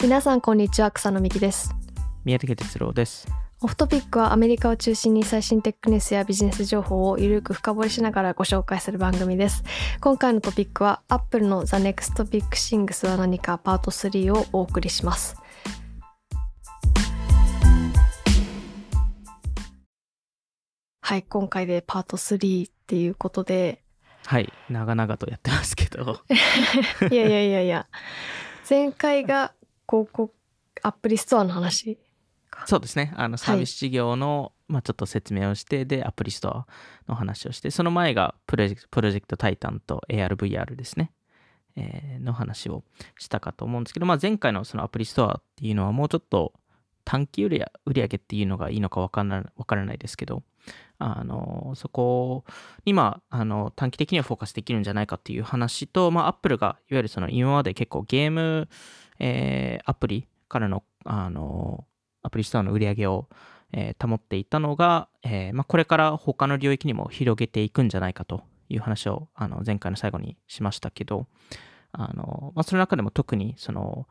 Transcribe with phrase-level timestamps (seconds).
[0.00, 1.74] 皆さんこんにちは草野美希です。
[2.24, 3.26] 宮武哲郎です。
[3.60, 9.64] オフトピックはアメリカを中心に最新テックニュースやビジネス情報をゆるく深掘りしながらご紹介する番組です。
[10.00, 15.34] 今回のトピックは Apple の The Next Big Things は何かパート3をお送りします。
[21.00, 23.82] はい今回でパート3っていうことで。
[24.26, 26.20] はい長々とやってますけど。
[27.10, 27.88] いやいやいやいや。
[28.70, 29.54] 前回が
[29.88, 30.32] 広告
[30.82, 31.98] アプリストアの話？
[32.66, 33.12] そうですね。
[33.16, 36.66] あのサービス事業の、まあ、ちょっと説明をしてでアプリストア
[37.08, 41.12] の話をしてその前がプロジェクトプロジェクトタイタンと ARVR ですね、
[41.76, 42.84] えーの話を
[43.18, 46.52] したかと思うんですけど、まあ、前回のそのアプリストアっていうのはもうちょっと
[47.04, 50.42] 短期売り売上っていうのがいいのか分からない分からないですけど
[50.98, 52.44] あのそこ
[52.84, 58.68] に、まあ、あの短期的にはフォーカスできるんじゃないかっていう話と、まあ、アップルがいわゆるその今まで結構ゲーム、
[59.18, 61.86] えーアプリからのあの
[62.22, 63.28] アプリストアの売り上げを、
[63.72, 71.26] えー保っていたのが、えーまあ、これから他の領域にも広げていくんじゃないかという話をあの前回の最後にしましたけど
[71.92, 74.06] あの、まあ、その中でも特にその、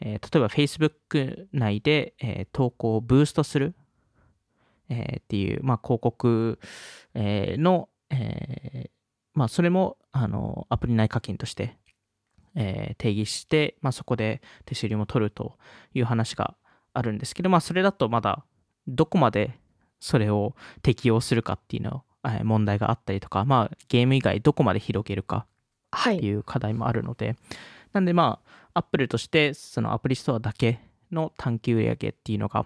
[0.00, 3.74] えー例えば Facebook 内で、えー投稿をブーストする、
[4.88, 6.58] えーっていう、まあ、広告、
[7.14, 8.90] えーの、えー
[9.34, 11.76] まあ、それもあのアプリ内課金として、
[12.54, 15.56] えー定義して、まあ、そこで手数料も取ると
[15.94, 16.54] いう話が
[16.94, 18.44] あるんですけど、まあ、それだとまだ
[18.86, 19.58] どこまで
[20.00, 25.46] それを適用するかっていうのえー問題があったりとか、まあ、ゲーム以外どこまで広げるか
[25.90, 27.36] はいっていう課題もあるので、
[27.92, 28.40] なんでま
[28.74, 32.64] あ、アップルとしてそのアプリストアだけの短期売上っていうのが、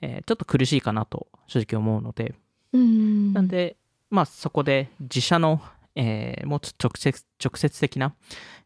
[0.00, 2.34] えーちょっと苦しいかなと正直思うので、
[2.72, 3.32] うん。
[3.32, 3.76] なんで、
[4.10, 5.60] まあそこで自社の、
[5.96, 8.14] えーもうちょっと直接直接的な、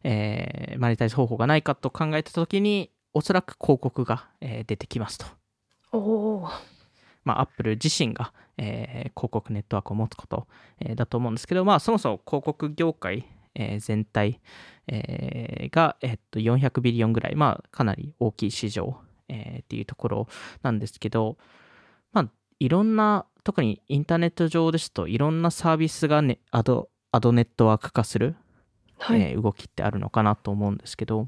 [0.03, 5.25] えーマネタイズ方法がないかと考えたときに、おそらく広告が、えー出てきますと。
[5.91, 6.51] おおー
[7.25, 10.47] まあ、アップル自身が、えー広告ネットワークを持つこと、
[10.79, 13.25] えーだと思うんですけど、まあ、そもそも広告業界、
[13.55, 14.39] えー全体、
[14.87, 18.97] えーが、えっと400ビリオンぐらい、まあ、かなり大きい市場、
[19.27, 20.27] えーっていうところ
[20.63, 21.37] なんですけど、
[22.11, 22.29] まあ、
[22.59, 28.35] いろんな、特にインターネット上ですといろんなサービスが、ね、アドアドネットワーク化する、
[28.97, 31.27] はい、えー動きってあるのかなと思うんですけど、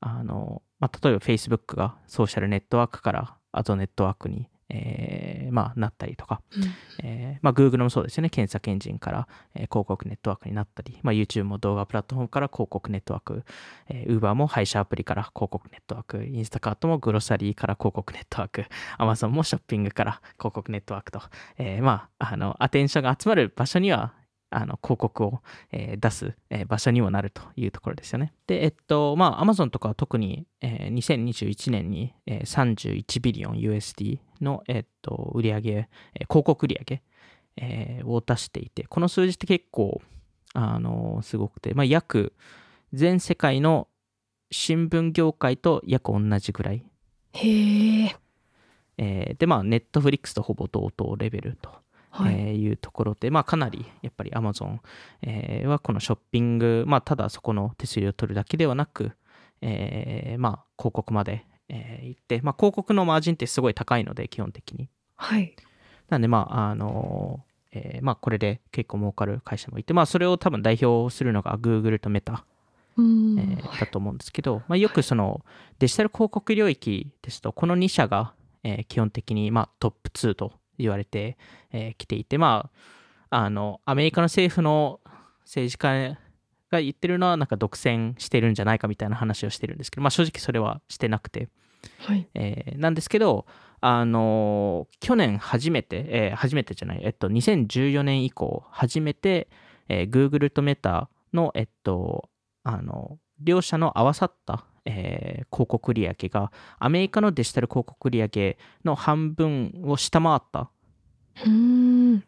[0.00, 6.64] あの、まあ、例えば Facebook がソーシャルネットワークからアドネットワークに、えーまあ、なったりとか、うん
[7.02, 8.30] えーまあ、Google もそうですよね。
[8.30, 13.44] 検索エンジンから、えー広告ネットワークになったり、まあ、YouTube も動画プラットフォームから広告ネットワーク、
[13.88, 18.64] えー Uber も配車アプリから広告ネットワーク、Instacart もグロサリーから広告ネットワーク、
[18.98, 21.20] Amazon もショッピングから広告ネットワークと、
[21.58, 24.14] えーまあ、あの、アテンションが集まる場所には、
[24.56, 25.40] あの広告を、
[25.72, 28.32] えー出す、えー場所にもなるというところですよね。
[28.46, 35.88] で、えっと、まあ、Amazon とかは特に、えー2021年に、えー31ビリオン USD の、えっと、売上、えー
[36.28, 37.02] 広告売上、
[37.56, 40.00] えーを出していて、この数字って結構、
[40.54, 42.32] あのすごくて、まあ、約
[42.92, 43.88] 全世界の
[44.52, 46.84] 新聞業界と約同じぐらい。
[47.32, 48.16] へえ
[48.98, 51.83] えーで、まあ、ネットフリックスとほぼ同等レベルと
[52.16, 54.78] はい、えーいうところで、まあ、かなりやっぱり Amazon、
[55.22, 59.10] えーはこのショッピング、まあ、ただそこの手数料を取るだけではなく、
[59.60, 64.88] えーまあ、広告まで、えー行って、まあ、広告のマージンってすごい高いので、基本的に。
[65.16, 65.56] はい。
[66.08, 72.42] なんで、まあ、あのえーまあ、これで結構儲かる会社もいて、まあ、それを多分代表するのが Google と Meta、
[72.96, 75.44] うん、えーだと思うんですけど、まあ、よくその
[75.80, 81.36] デジタル広告領域ですと、この2社が、えー基本的に、まあ、トップ2と言われて
[81.70, 82.70] き、えー来ていて、ま
[83.30, 85.00] あ、あの、アメリカの政府の
[85.44, 86.16] 政治家
[86.70, 91.48] が言ってるのは、なんか独占してるんじゃないかみたいな話をしてるんですけど、まあ、正直それはしてなくて、
[91.98, 93.46] はいえーなんですけど、
[93.80, 99.48] あのー去年初めて、えー初めてじゃない、えっと、2014年以降、初めて、
[99.88, 102.28] えー Google と Meta の、えっと、
[102.62, 110.70] あの、両社の合わさった、えー広告売上が、アメリカのデジタル広告売上の半分を下回った。
[111.46, 112.24] うん。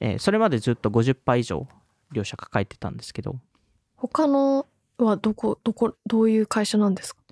[0.00, 1.66] えーそれまでずっと50%以上、
[2.12, 3.36] 両社抱えてたんですけど、
[3.96, 4.66] 他の
[4.98, 7.22] はどこどこどういう会社なんですか？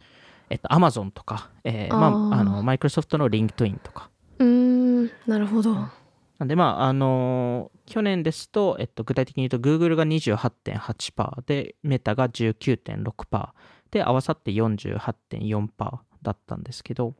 [0.50, 1.99] えっと、Amazon とか、えーあー。
[1.99, 5.75] まあ、あの、マイクロソフトの LinkedIn とか、うーんなるほど。
[6.38, 13.49] なんで、まあ、あのー去年ですと、えっと、具体的に言うと、Google が28.8%で、メタが19.6%
[13.93, 17.14] で、合わさって48.4%だったんですけど、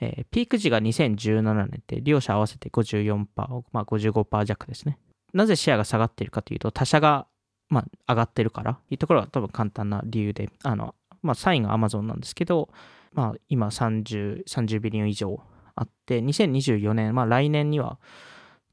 [0.00, 3.26] えーピーク時が2017年で、両社合わせて54%、
[3.72, 4.98] まあ、55%弱ですね。
[5.32, 7.26] なぜシェアが下がっているかというと、他社が、
[7.68, 12.68] まあ、上がってるから、いうところが多分簡単な理由で、あの、まあ、3位が Amazon なんですけど、
[13.12, 15.40] まあ、今30、30 billion 以上
[15.74, 17.98] あって、2024年、まあ、来年には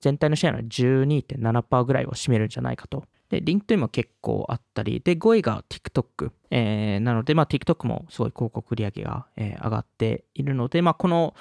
[0.01, 3.05] 全体のシェアの12.7%ぐらいを占めるんじゃないかと。
[3.35, 11.35] で、 LinkedIn も結構あったり、で、5位が TikTok、えー、なので、まあ、TikTok もすごい広告売り上げが、えー、上がっているので、まあ、この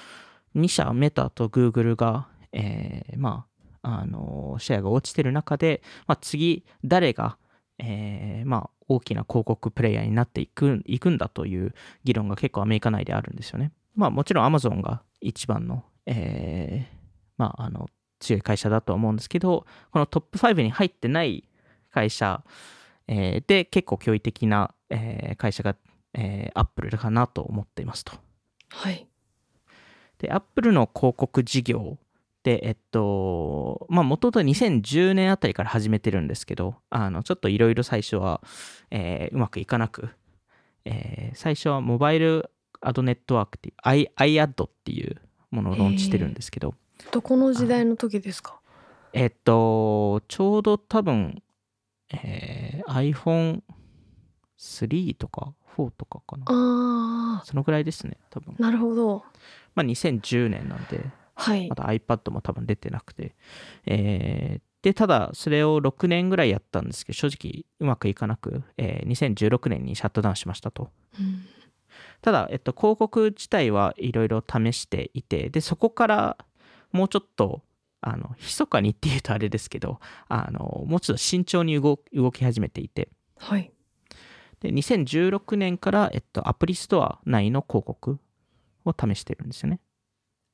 [0.55, 3.45] 2社、メタと Google が、えー、ま
[3.81, 7.37] あ、あのシェアが落ちてる中で、まあ、次、誰が、
[7.77, 13.71] えー、まあ、大きな広告プレイヤーになっていくいくんだという議論が結構アメリカ内であるんですよね。
[13.95, 16.97] まあ、もちろん Amazon が一番の、えー、
[17.37, 17.89] まあ、あの、
[18.19, 21.47] 強い会社だとは思うんですけど、このトップ5に入ってない
[21.95, 22.43] 会社、
[23.07, 25.77] えー、で結構驚異的な、えー、会社が、
[26.13, 28.11] えー、Apple かなと思っていますと。
[28.69, 29.07] はい。
[30.17, 31.97] で、Apple の広告事業
[32.43, 38.41] で、えっと、まあ、もともと2010年あたりから始めてるんですけど、あの、ちょっといろいろ最初は、
[38.91, 40.09] えー、うまくいかなく、
[40.83, 42.51] えー、最初はモバイル
[42.81, 46.75] アドネットワークっていう、iAd っていうものをローンチしてるんですけど。
[47.11, 48.59] どこの時代の時ですか？
[49.13, 51.41] えっと、ちょうど多分、
[52.13, 56.45] えー、iPhone3 とか4とかかな。
[56.47, 57.45] ああ。
[57.45, 58.55] そのぐらいですね、多分。
[58.59, 59.23] なるほど。
[59.75, 61.05] まあ2010年なんで、
[61.35, 63.35] はい、まだ iPad も多分出てなくて。
[63.85, 70.89] えー、で、ただ、それを6年ぐらいやったんですけど、正直うまくいかなく、えー、2016年にシャットダウンしましたと。
[71.19, 71.45] うん、
[72.21, 76.37] ただ、えっと、広告自体はいろいろ試していて、で、そこから
[76.91, 77.63] もうちょっと
[78.07, 81.97] あの、密かにっていうとあれですけど、あの、もうちょっと慎重に動
[82.31, 83.71] き始めていて、はい。
[84.59, 88.19] で、2016年から、えっと、アプリストア内の広告
[88.85, 89.79] を試してるんですよね。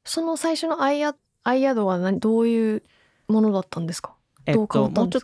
[0.05, 1.13] その最初のアイア
[1.43, 2.83] アイアドは何どういう
[3.27, 4.15] ものだったんですか？
[4.45, 5.21] えっと、もうちょっ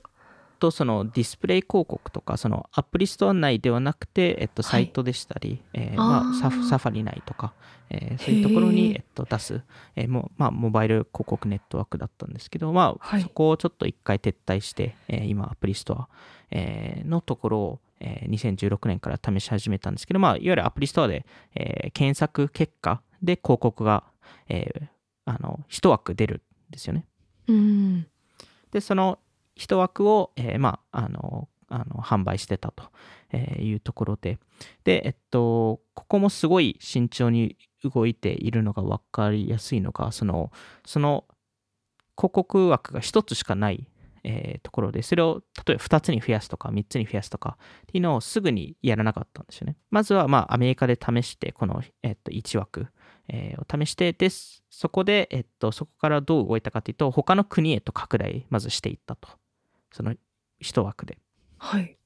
[0.57, 7.53] とそのディスプレイ広告とかそのアプリストア内ではなくて、えっと、サイトでしたり、はい、えー、まあ、サフサファリ内とか、
[7.89, 9.61] えー、そういうところに、えっと、出す、
[9.95, 16.09] えーもまあ、モバイル広告ネットワークだったんですけど、まあ、はい、そこをちょっと一回撤退して、えー、今アプリストア、
[16.51, 21.25] えー、のところを、えー、2016年から試し始めたんですけど、まあ、いわゆるアプリストアで、
[21.55, 24.03] えー、検索結果で広告が、
[24.49, 24.87] えー、
[25.25, 27.05] あの一枠出るんですよね。
[27.47, 28.07] うん、
[28.71, 29.19] でその
[29.57, 34.39] 一枠を、えー、まあ、あの、あの販売してたというところで、
[34.83, 40.51] で、えっと、ここもすごい慎重に動いているのが分かりやすいのが、その、
[40.85, 41.25] その
[42.17, 43.87] 広告枠が1つしかない、
[44.23, 49.77] えー、ところで、それを例えば2つに増やすとか3つに増やすとかっていうのをすぐにやらなかったんですよね。
[49.91, 52.87] まずは、まあ、アメリカで試して、この、えっと、1枠、
[53.27, 59.27] えー、を試して、で、そこで、えっと、そこからどう動いたかというと、他の国へと拡大、まずしていったと。
[59.91, 60.15] その
[60.59, 61.17] 一枠で。
[61.57, 61.97] はい。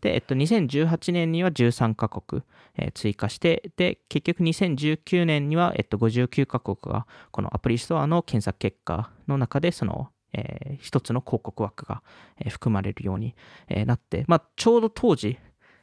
[0.00, 2.42] で、えっと、2018年には13カ国、
[2.76, 12.02] えー、追加して、で、結局2019年には、えっと、59カ国が、このアプリストアの検索結果の中で、その、えー、一つの広告枠が、
[12.38, 13.34] えー、含まれるように、
[13.68, 15.38] えー、なって、まあ、ちょうど当時、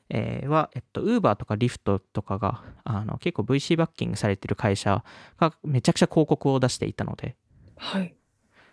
[0.09, 5.03] えー、は、えっと、Uber とか Lyft とかが、あの、結構 VC バッキングされてる会社
[5.39, 7.35] がめちゃくちゃ広告を出していたので、
[7.77, 8.13] はい。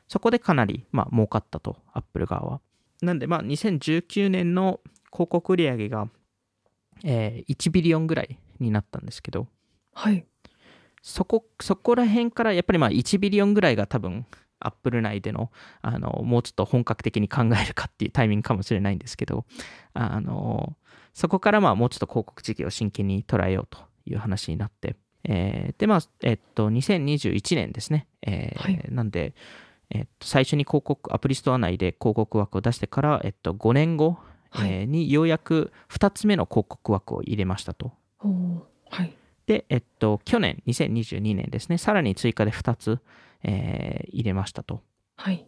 [0.09, 2.61] そこでかなり、まあ、儲かったと、アップル側は。
[3.03, 4.81] なんで、まあ、2019年の
[5.13, 6.09] 広告売上が、
[7.05, 9.47] えー、1 billion ぐらいになったんですけど、
[9.93, 10.25] はい。
[11.03, 14.27] そこ、そこら辺から、やっぱりまあ、1 billion ぐらいが多分、
[14.61, 15.51] アップル内での、
[15.83, 19.45] あの、もうちょっと本格的に考えるかっていうタイミングかもしれないんですけど、
[19.95, 20.77] あの、
[21.15, 28.07] そこからまあ、もうちょっと広告事業を真剣に捉えようという話になって、えー、で、まあ、えっと、2021年ですね。
[28.23, 29.35] えー、はい、なんで、
[29.91, 34.19] えっと、最初に広告、アプリストア内で広告枠を出してから、えっと、5年後、
[34.51, 37.93] はい、えー、にようやく2つ目の広告枠を入れましたと。
[38.91, 39.17] はい、
[39.47, 43.01] で、えっと、去年、2022年ですね、さらに追加で2つ、
[43.43, 44.83] えー、入れましたと。
[45.17, 45.47] はい。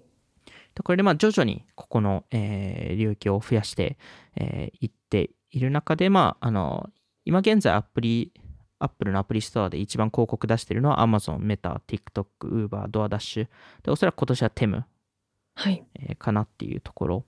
[0.82, 3.98] これで、まあ、徐々にここの、えー、領域を増やして
[4.36, 6.88] い、えー、っている中で、まあ、あの、
[7.24, 8.32] 今現在アプリ、
[8.80, 12.24] アップルのアプリストアで一番広告出してるのは Amazon、Meta、TikTok、
[12.68, 13.46] Uber、DoorDash。
[13.82, 14.82] で、おそらく今年は Tem、
[15.54, 17.24] はいえー、かなっていうところ、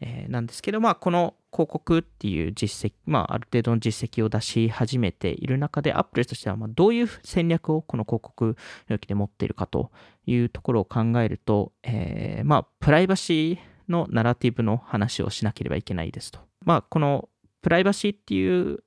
[0.00, 8.56] えー、なんですけど、まあ、この広告っていう実績、まあ、ある程度の実績を出し始めている中で、Apple としてはまあどういう戦略をこの広告
[8.88, 9.90] 領域で持っているかと
[10.26, 16.40] いうところを考えると、えー、まあ、プライバシーのナラティブの話をしなければいけないですと。
[16.64, 17.28] まあ、この
[17.62, 18.84] プライバシーっていう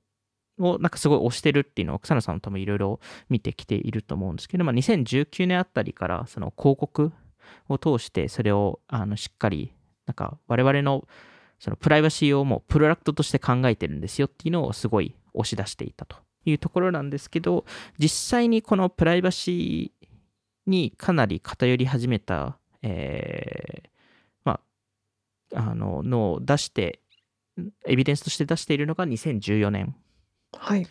[0.60, 7.12] をなんかすごい推してるっていうのを草野さんともいろいろ見てきていると思うんですけど、まあ、2019年あたりからその広告
[7.68, 9.72] を通してそれをあのしっかり
[10.06, 11.06] なんか我々の
[11.58, 17.64] そのプライバシーをもうプロダクトとして考えてるんですよっていうのをすごい押し出していたというところなんですけど、
[17.98, 20.06] 実際にこのプライバシー
[20.66, 23.88] にかなり偏り始めた、えー、
[24.44, 24.60] ま
[25.54, 27.00] あ、あの、のを出して、
[27.84, 29.94] エビデンスとして出しているのが2014年。
[30.56, 30.86] はい。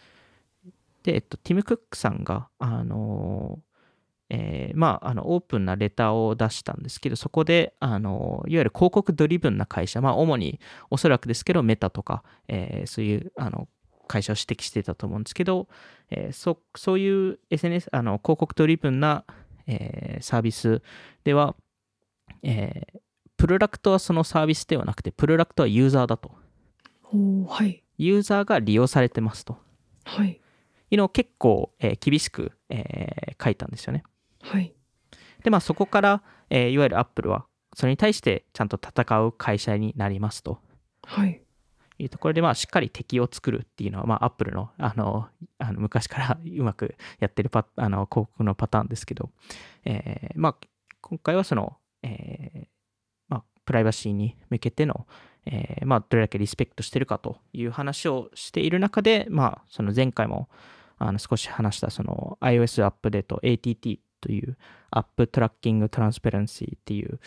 [1.04, 3.60] で、えっと、ティム・クックさんが、あの
[4.30, 10.60] えー、まあ、あのオープンなレターを出したんですけど、そこで、あのいわゆる広告ドリブンな会社、まあ、主に
[10.92, 13.68] おそらくですけど、メタとか、えー、そういうあの
[14.08, 15.68] 会社を指摘してたと思うんですけど、
[16.12, 19.26] えー、そそういう SNS、あの広告ドリブンな、
[19.66, 20.84] えー、サービス
[21.24, 21.56] では、
[22.44, 23.00] えー、
[23.36, 26.32] プロダクトはそのサービスではなくて、プロダクトはユーザーだと。
[27.48, 29.58] はい、ユーザーが利用されてますと。
[30.06, 30.42] はい。
[30.92, 34.04] いうのを結構、えー、厳しく、えー、書いたんですよね。
[34.42, 34.74] はい。
[35.44, 40.60] で、まあそこから、えー、いわゆるアップルは、それに対してちゃんと戦う会社になりますと。
[41.04, 41.44] はい。
[42.00, 45.28] いうところで、まあ、しっかり敵を作るっていうのは、まあ、アップルの、あの、
[45.58, 49.30] あの昔からうまくやってるパあの広告のパターンですけど、
[49.84, 50.56] えー、まあ、
[51.02, 52.68] 今回はその、えー、
[53.28, 55.08] まあ、プライバシーに向けての、
[55.46, 60.50] えー、まあ、どれだけリスペクトしてるかという話をしている中で、まあ、その前回も、
[61.00, 64.58] あの少し話したその iOS アップデート ATT という
[64.92, 67.20] アップトラッキングトランスペレンシーっていう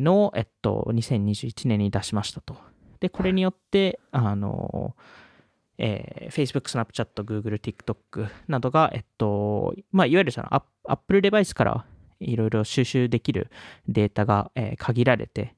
[0.00, 2.56] のを、えっと、2021年に出しましたと。
[3.00, 4.94] で、これによって、あの、
[5.78, 10.48] えー、Facebook、Snapchat、Google、TikTok などが、えっと、まあ、いわゆるその
[10.84, 11.86] Apple デバイスから
[12.20, 13.50] いろいろ収集できる
[13.88, 15.54] データが、えー、限られて、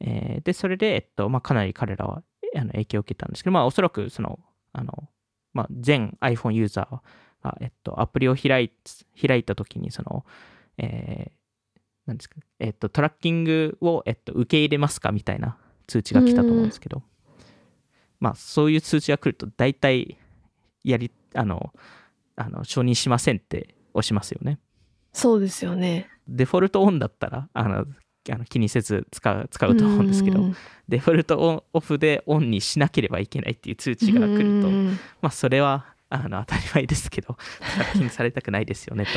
[0.00, 2.22] えー、で、それで、えっと、まあ、かなり彼らは
[2.56, 4.38] あの影響を受けたんですけど、まあ、おそらく、その、
[4.72, 5.08] あの、
[5.52, 8.70] まあ、全 iPhone ユーザーが、えっと、アプリを開い
[9.26, 10.24] 開いたときに、その、
[10.78, 17.02] えー、なんですか、えっと、トラッキングを、えっと、受け入れますかみたいな通知が来たと思うんですけど、
[18.20, 20.18] まあ、そういう通知が来ると、大体、
[20.84, 21.72] やり、あの、
[22.36, 24.58] あの承認しませんって押しますよね。
[25.12, 26.08] そうですよね。
[26.26, 27.86] デフォルトオンだったら、あの、
[28.30, 30.44] あの気にせず使う使うと思うんですけど、
[30.88, 37.36] デフォルトオフでオンにしなければいけないっていう通知が来ると、まあ、それはあの当たり前ですけど、
[37.78, 39.10] 作品されたくないですよねと、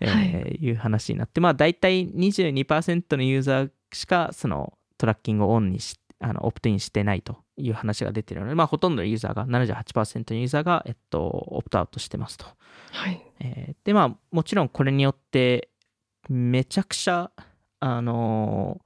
[0.00, 12.46] えー、はい、いう話になって、まあ、大体22%のユーザーしかそのトラッキングをオンにしあのオプトインしてないという話が出てるので、まあ、ほとんどのユーザーが、78%のユーザーが、えっと、オプトアウトしてますと。
[12.92, 13.22] はい。
[13.40, 15.68] えー、で、まあ、もちろんこれによって、
[16.28, 17.30] めちゃくちゃ、
[17.84, 18.80] あの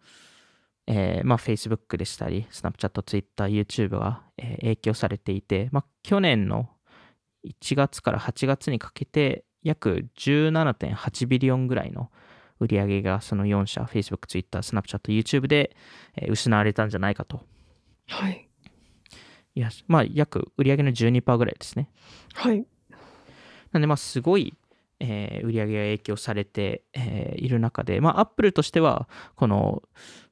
[0.87, 6.71] ー、えー、まあ、Facebook でしたり、Snapchat、Twitter、YouTube が、えー、影響されていて、まあ、去年の
[7.47, 12.11] 1月から8月にかけて、約17.8ビリオンぐらいの、
[12.59, 15.77] 売り上げがその4社、Facebook、Twitter、Snapchat、YouTube で
[16.29, 17.43] 失われたんじゃないかと。
[18.07, 18.49] はい。
[19.55, 21.91] いや、まあ、約売り上げの12%ぐらいですね。
[22.33, 22.65] はい。
[23.73, 24.55] なんで、まあ、すごい、
[25.01, 29.83] えー、売り上げが影響されて、えー、いる中で、まあ、Apple としては、この、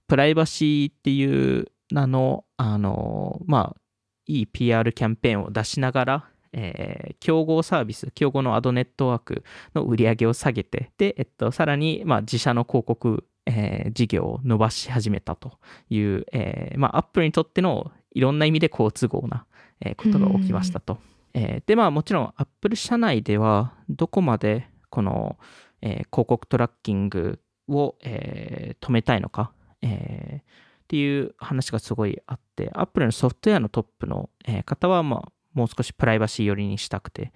[0.07, 3.81] プライバシーっていう名の、あの、まあ、
[4.27, 9.45] いい PR キャンペーンを出しながら、えー、競合サービス、競合のアドネットワーク
[9.75, 15.59] の売り上げを下げて、で、えっと、さらに、まあ、自社の広告、えー、事業を伸ばし始めたと
[15.91, 19.47] いう、えー、まあ、アップルにとってのいろんな意味で好都合な、
[19.81, 20.99] えー、ことが起きましたと。
[21.35, 25.37] えー、で、まあ、もちろん、アップル社内では、どこまで、この、
[25.83, 30.43] えー、広告トラッキングを、えー、止めたいのか、え、
[30.85, 34.31] っていう話がすごいあって、アップルのソフトウェアのトップの、
[34.65, 37.33] 方は、まあ、もう少しプライバシー寄りにしたくて、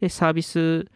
[0.00, 0.86] で、サービス、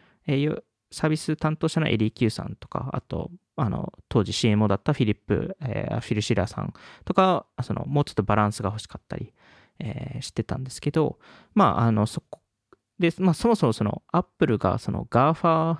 [0.91, 6.73] サービス担当者のエディー・キューさんとか、あと、あの、当時 CMO だったフィリップ、フィル・シラーさん
[7.05, 9.33] とか、その、もうちょっとバランスが欲しかったり、
[10.21, 11.19] してたんですけど、
[11.53, 12.39] まあ、あの、そこ、
[12.99, 15.77] で、まあ、そもそもその、アップルがその GAFA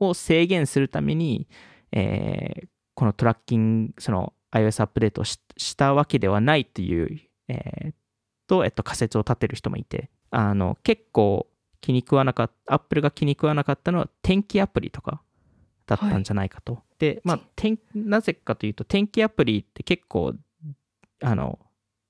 [0.00, 1.48] を制限するために、
[1.92, 5.40] えー、このトラッキング、その iOS アップデートをし
[5.76, 7.94] たわけではないという、えー、
[8.46, 11.46] と、えっと、仮説を立てる人もいて、あの、結構
[11.80, 15.22] 気に食わなかった、アップルが気に食わなかったのは天気アプリとか
[15.86, 16.74] だったんじゃないかと。
[16.74, 17.40] はい、で、まあ、
[17.94, 20.34] なぜかというと、天気アプリって結構、
[21.22, 21.58] あの、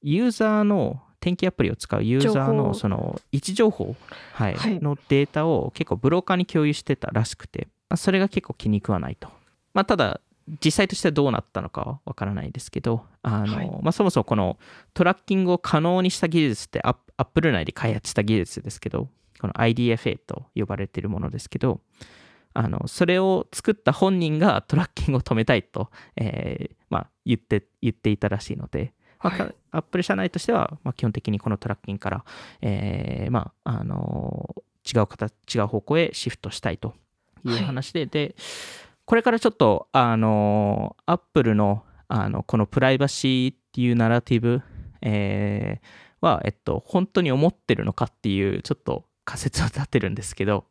[0.02, 3.97] ユーザーの、天気アプリを使うユーザーのその位置情報、
[4.35, 9.28] はい、はい、のデータを結構ブローカーに共有してたらしくて、まあ、それが結構気に食わないと。
[9.75, 10.21] まあ、ただ、
[10.64, 14.56] 実際としてはどうなったのかはわからないですけど、あの、はい、まあ、そもそもこの
[14.95, 19.09] トラッキングを可能にした技術ってアップル内で開発した技術ですけど、
[19.40, 21.80] この IDFA と呼ばれているものですけど、
[22.54, 28.92] あの、それを作った本人がトラッキングを止めたいと、えー、まあ、言って、言っていたらしいので、
[29.23, 29.54] まあはい。
[29.73, 32.25] アップル社内としては、まあ、基本的にこのトラッキングから、
[32.61, 34.54] えーまああの
[34.87, 36.94] 違う形違う方向へシフトしたいと
[37.44, 38.37] いう話で、で
[39.04, 44.62] これからちょっとあのアップルのあのこのプライバシーっていうナラティブ、
[45.02, 45.87] えー
[46.25, 50.64] は、えっと、本当に思ってるのかっていうちょっと仮説を立てるんですけど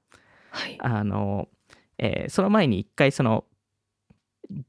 [0.50, 0.78] はい。
[0.80, 1.50] あの、
[1.98, 3.44] えーその前に一回その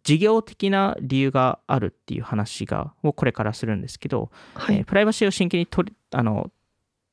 [0.02, 4.76] 事業的な理由があるっていう話がをこれからするんですけど、はい。
[4.76, 6.50] えープライバシーを真剣に取りあの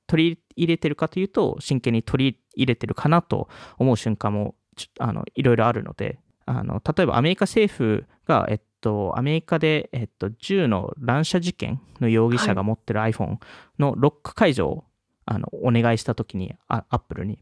[0.08, 4.56] 取り入れてるかというと真剣に取り入れてるかなと思う瞬間も
[5.00, 13.38] あのいろいろあるのであの例えばアメリカ政府が、えっと、アメリカで、えっと、銃の乱射事件の容疑者が持ってる iPhone
[13.80, 14.84] のロック解除を
[15.26, 17.40] あのお願いした時にあアップルに。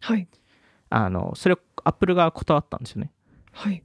[0.00, 0.28] はい。
[0.90, 3.10] あのそれをアップルが断ったんですよね。
[3.52, 3.82] はい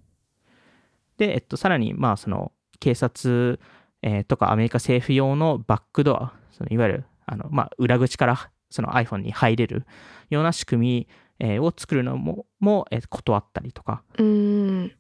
[1.18, 3.60] で、えっと、さらに、まあ、その、警察、
[4.04, 9.86] えーとかアメリカ政府用のバックドア、そのいわゆる、あの、まあ、裏口からその iPhone に入れる
[10.30, 11.08] ような仕組み、
[11.40, 14.26] えーを作るのも、も、えー断ったりとか、うー
[14.86, 14.92] ん。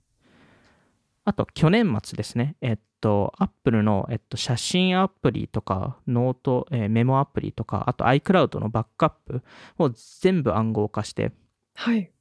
[1.25, 9.43] あと、去年末ですね、えっと、Apple の、えっと、写真アプリとか、ノート、えーメモアプリとか、あと iCloud のバックアップ
[9.77, 9.89] を
[10.21, 11.31] 全部暗号化して、
[11.75, 12.11] はい。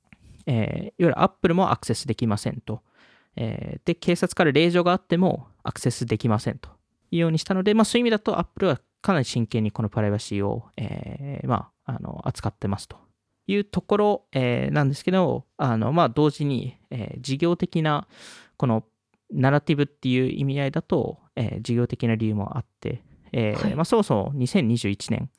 [0.46, 2.82] えーいわゆる Apple もアクセスできませんと。
[3.36, 6.70] えーで、警察から令状があってもアクセスできませんと
[7.10, 12.96] いうようにしたので、まあ、そういう意味だと Apple はかなり真剣にこのプライバシーを、えーまあ、あの扱ってますと
[13.46, 18.08] いうところ、えーなんですけど、あのまあ、同時に、えー事業的な
[18.56, 18.84] この
[19.32, 23.02] ナラティブっていう意味合いだと、えー事業的な理由もあって、
[23.32, 25.30] えーはいまあ、そもそも2021年、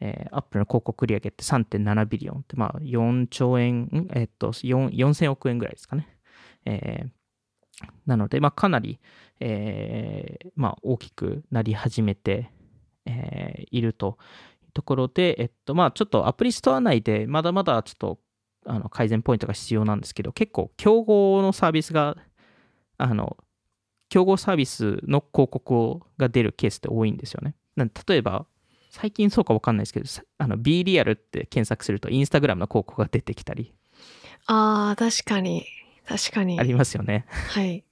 [0.00, 4.08] えー、アップルの広告売上って3.7ビリオンって、まあ、4兆円、ん？
[4.14, 6.08] えっと、4 4000億円ぐらいですかね。
[6.64, 7.08] えー
[8.06, 9.00] なので、まあ、かなり、
[9.40, 12.50] えーまあ、大きくなり始めて、
[13.06, 14.18] えーいると
[14.64, 18.18] いうところで、えっと、まあ、ちょっとアプリストア内でまだまだちょっと
[18.66, 22.16] あの改善ポイントが必要なんですけど、結構競合のサービスが、
[22.98, 23.36] あの、
[24.08, 27.54] 競合サービスの広告が出るケースって多いんですよね。
[27.76, 28.46] 例えば、
[28.90, 30.06] 最近そうか分かんないですけど、
[30.38, 33.74] あの B リアルって検索すると、インスタグラムの広告が出てきたり、
[34.46, 35.64] あー確かに
[36.06, 37.26] 確かにありますよね。
[37.28, 37.84] はい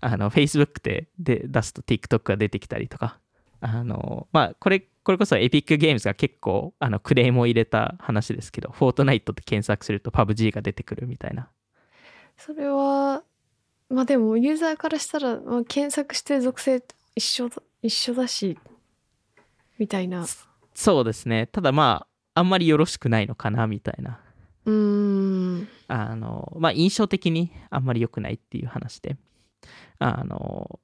[0.00, 3.18] あの Facebook でで出すと TikTok が出てきたりとか、
[3.60, 11.48] あの、まあ、これ、これこそエピックゲームズが結構あのクレームを入れた話ですけど、フォートナイトって検索すると PUBG が出てくるみたいな。
[12.36, 13.22] それは
[13.88, 16.82] まあでもユーザーからしたら、まあ、検索してる属性
[17.14, 18.58] 一緒だ一緒だし
[19.78, 20.26] みたいな
[20.74, 21.46] そうですね。
[21.46, 24.20] ただまあ、あんまりよろしくないのかなみたいな。
[24.66, 24.72] うー
[25.62, 29.16] んあの、まあ、印象的にあんまり良くないっていう話で。
[29.98, 30.80] あの、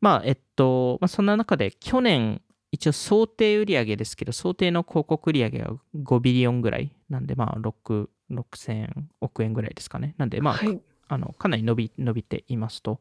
[0.00, 8.88] まあ、えっと、まあ、そんな中で去年、一応想定売上ですけど、想定の広告売上が5ビリオンぐらいなんで、まあ、6、6000
[9.20, 10.14] 億円ぐらいですかね。
[10.18, 10.80] なんで、まあ、はい
[11.12, 12.98] あのかなり伸び伸びていますと、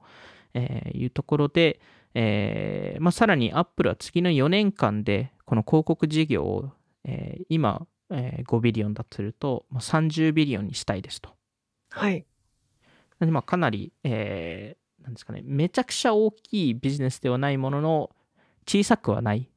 [0.53, 1.79] えーいうところで、
[2.13, 6.71] えーまあ、さらにアップルは次の4年間でこの広告事業を、
[7.05, 11.30] えー今、えー5ビリオンだとすると、まあ、30ビリオンにしたいですと。
[11.89, 12.26] はい
[13.19, 18.12] なんでまあかなり、えーなんですかね、めちゃくちゃ大きいビジネスではないものの
[18.67, 19.50] 小さくはない、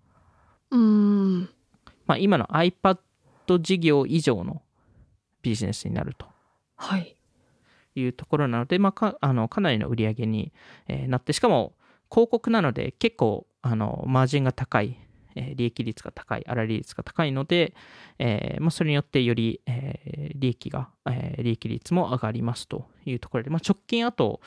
[0.71, 1.49] うーん
[2.07, 2.99] まあ、今の iPad
[3.61, 4.63] 事業以上の
[5.43, 6.27] ビジネスになると。
[6.77, 7.17] はい
[7.97, 10.53] いうところなので、まあ、かあのかなりの売り上げに、
[10.89, 11.75] えーなって、しかも
[12.11, 14.97] 広告なので結構あのマージンが高い、
[15.37, 17.75] えー利益率が高い、粗利率が高いので、
[18.19, 24.41] えーまあ、それによってより、えー利益が、えー利益率も上がりますというところで、まあ、直近あと、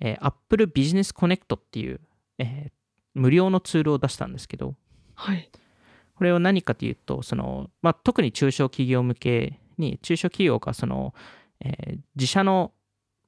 [0.00, 2.00] えー Apple Business Connect っていう、
[2.38, 2.72] えー
[3.14, 4.74] 無料のツールを出したんですけど、
[5.14, 5.50] はい。
[6.14, 11.14] これは何かというと、そのまあ、特に中小企業向けに、中小企業がその、
[11.60, 12.72] えー自社の、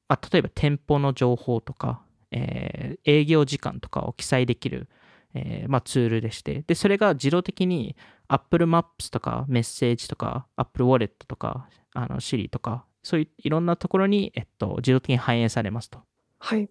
[0.08, 4.88] まあ、例えば店舗の情報とか、えー営業時間とかを記載できる、
[5.34, 7.96] えーまあ、ツールでして、で、それが自動的に
[8.28, 15.98] Apple Maps とかメッセージとか Apple Wallet とかあの Siri とか、そういういろんなところに、えっと、自動的に反映されますと。
[16.38, 16.68] はい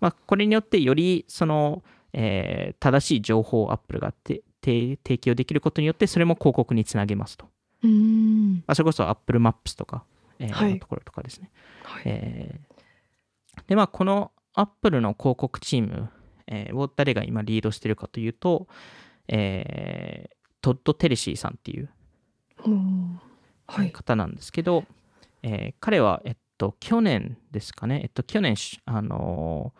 [0.00, 7.46] まあ、これによってよりその、えー正しい情報を Apple がてて提供できることによってそれも広告につなげますと。
[7.82, 10.04] うーんまあ、それこそ Apple Maps とか、
[10.38, 11.50] えーはいのところとかですね。
[11.82, 12.70] はいえー
[13.66, 16.08] で、まあ、この Apple の広告チーム、
[16.50, 18.68] えーを誰が今リードしてるかというと、
[19.28, 21.88] えートッド・テレシーさんっていう
[23.92, 24.84] 方なんですけど、
[25.42, 29.72] えー彼は、えっと、去年ですかね、えっと、去年、しあの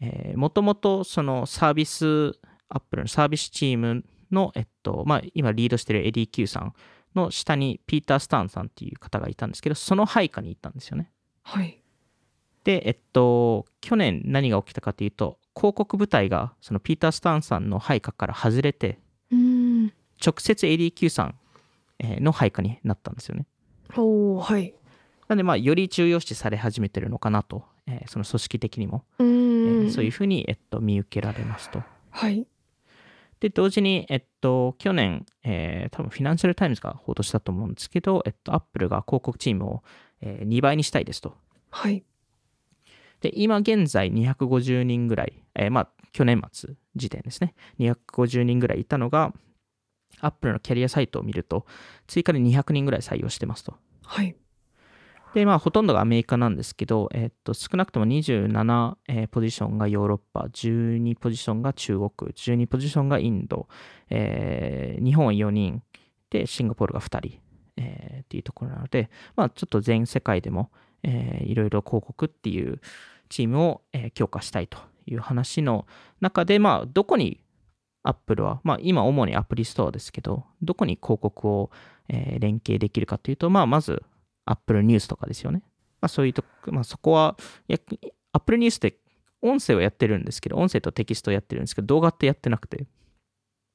[0.00, 2.32] ーえーもともとそのサービス、
[2.68, 6.74] アップルのサービスチームの、えっと、まあ、今リードしてるエディ・キューさん
[7.14, 11.10] の下にピーター・スタンさんっていう方がいたんですけど、その配下に行ったんですよね。
[11.42, 11.80] はい。
[12.64, 18.98] で、えっと、去年何が起きたかというと、広告部隊がそのピーター・スタンさんの配下から外れて、
[19.30, 19.92] うん。
[20.24, 21.34] 直接 ADQ さん
[21.98, 23.46] えーの配下になったんですよね。
[23.96, 24.74] おおはい。
[25.28, 29.28] なんで、まあ、より重要視され始めてるのかなと、えーその組織的にも、うえん。
[29.86, 31.84] ーそういうふうに、えっと、見受けられますと。
[32.10, 32.46] はい。
[33.40, 39.82] で、同時に、えっと、去年、えー多分フィナンシャル・タイムズが報道したと思うんですけど、えっと、アップルが広告チームを、
[40.20, 41.36] え2倍にしたいですと。
[41.70, 42.02] はい。
[43.20, 49.32] で、今現在250人ぐらい、えーまあ、去年末時点ですね、250人ぐらいいたのが、
[50.20, 51.66] アップルのキャリアサイトを見ると、
[52.06, 53.74] 追加で200人ぐらい採用してますと。
[54.04, 54.36] はい。
[55.34, 63.68] で、まあ、ほとんどがアメリカなんですけど、えっと、少なくとも27、えーポジションがヨーロッパ、12ポジションが中国、12ポジションがインド、
[64.10, 65.82] えー日本は4人、
[66.30, 67.40] で、シンガポールが2人、
[67.76, 70.70] えーっていうところなので、まあ、ちょっと全世界でも、
[71.02, 72.80] えーいろいろ広告っていう
[73.28, 75.86] チームを、えー強化したいという話の
[76.20, 77.40] 中で、まあ、どこに
[78.02, 81.70] アップルは、まあ、今主にアプリストアですけど、どこに広告を、
[82.08, 84.02] えー連携できるかというと、まあ、まず、
[84.44, 85.62] Apple News とかですよね。
[86.02, 87.36] まあ、そういうとこ、まあ、そこは、
[87.66, 87.78] や
[88.32, 88.98] Apple News って
[89.40, 92.86] 音声をやってるんですけど、音声とテキストをやってるんですけど、動画ってやってなくて、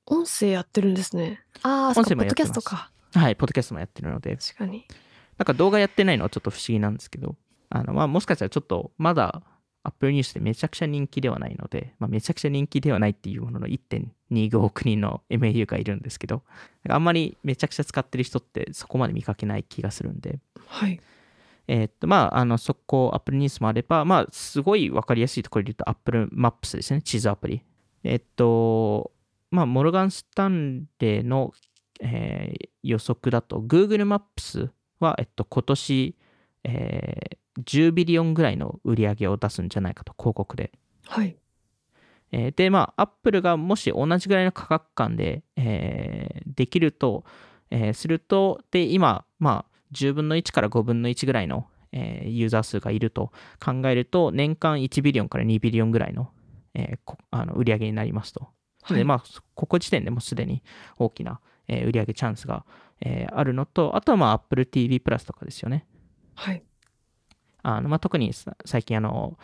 [0.06, 1.44] 音声やってるんですね。
[1.62, 2.92] ああ、そっか、ポッドキャストか。
[3.14, 4.86] はい、ポッドキャストもやってるので、確かに。
[5.38, 7.36] なんか動画やってないのはちょっと不思議なんですけど、
[7.70, 9.44] あの、まあ、もしかしたらちょっと、まだ
[9.90, 16.44] Apple News でめちゃくちゃ人気ではないので、まあ、めちゃくちゃ人気ではないっていうものの1.25億人の MAU がいるんですけど、
[16.88, 21.00] あんまりめちゃくちゃ使ってる人ってそこまで見かけない気がするんで、はい。
[21.68, 27.62] えーっと、まあ、あの、そこ、Apple News もあれば、まあ、すごいわかりやすいところで言うと、Apple Maps ですね、地図アプリ。
[28.04, 29.12] えーっと、
[29.52, 31.54] まあ、モルガン・スタンレーの、
[32.02, 34.70] えー予測だと、Google Maps
[35.02, 36.16] は、えっと、今年、
[36.64, 40.72] えー10ビリオンぐらいの売り上げを出すんじゃないかと、広告で。
[41.06, 41.36] はい。
[42.32, 47.24] えーで、まあ、Apple がもし同じぐらいの価格感で、えーできると、
[47.72, 53.32] えーすると、で、今、まあ、10分の1から5分の1ぐらいの、えーユーザー数がいると
[53.64, 56.30] 考えると、年間1ビリオンから2ビリオンぐらいの,、
[56.76, 56.98] え
[57.32, 58.50] あの売り上げになりますと。
[58.96, 59.24] で、まあ、
[59.56, 60.62] ここ時点でもうすでに
[60.98, 62.66] 大きな、えー売り上げチャンスが、
[63.02, 65.88] えーあるのと、あとはまあ Apple TV プラスとかですよね。
[66.36, 66.64] はい。
[67.64, 69.38] あのまあ、特にさ最近あの、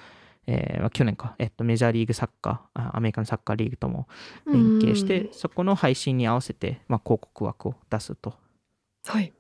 [0.47, 4.08] えーまあ去年か、えっと、メジャーリーグサッカー、あアメリカのサッカーリーグとも
[4.45, 8.34] 連携してうん、そこの配信に合わせて、まあ、広告枠を出すと。
[9.06, 9.34] はい。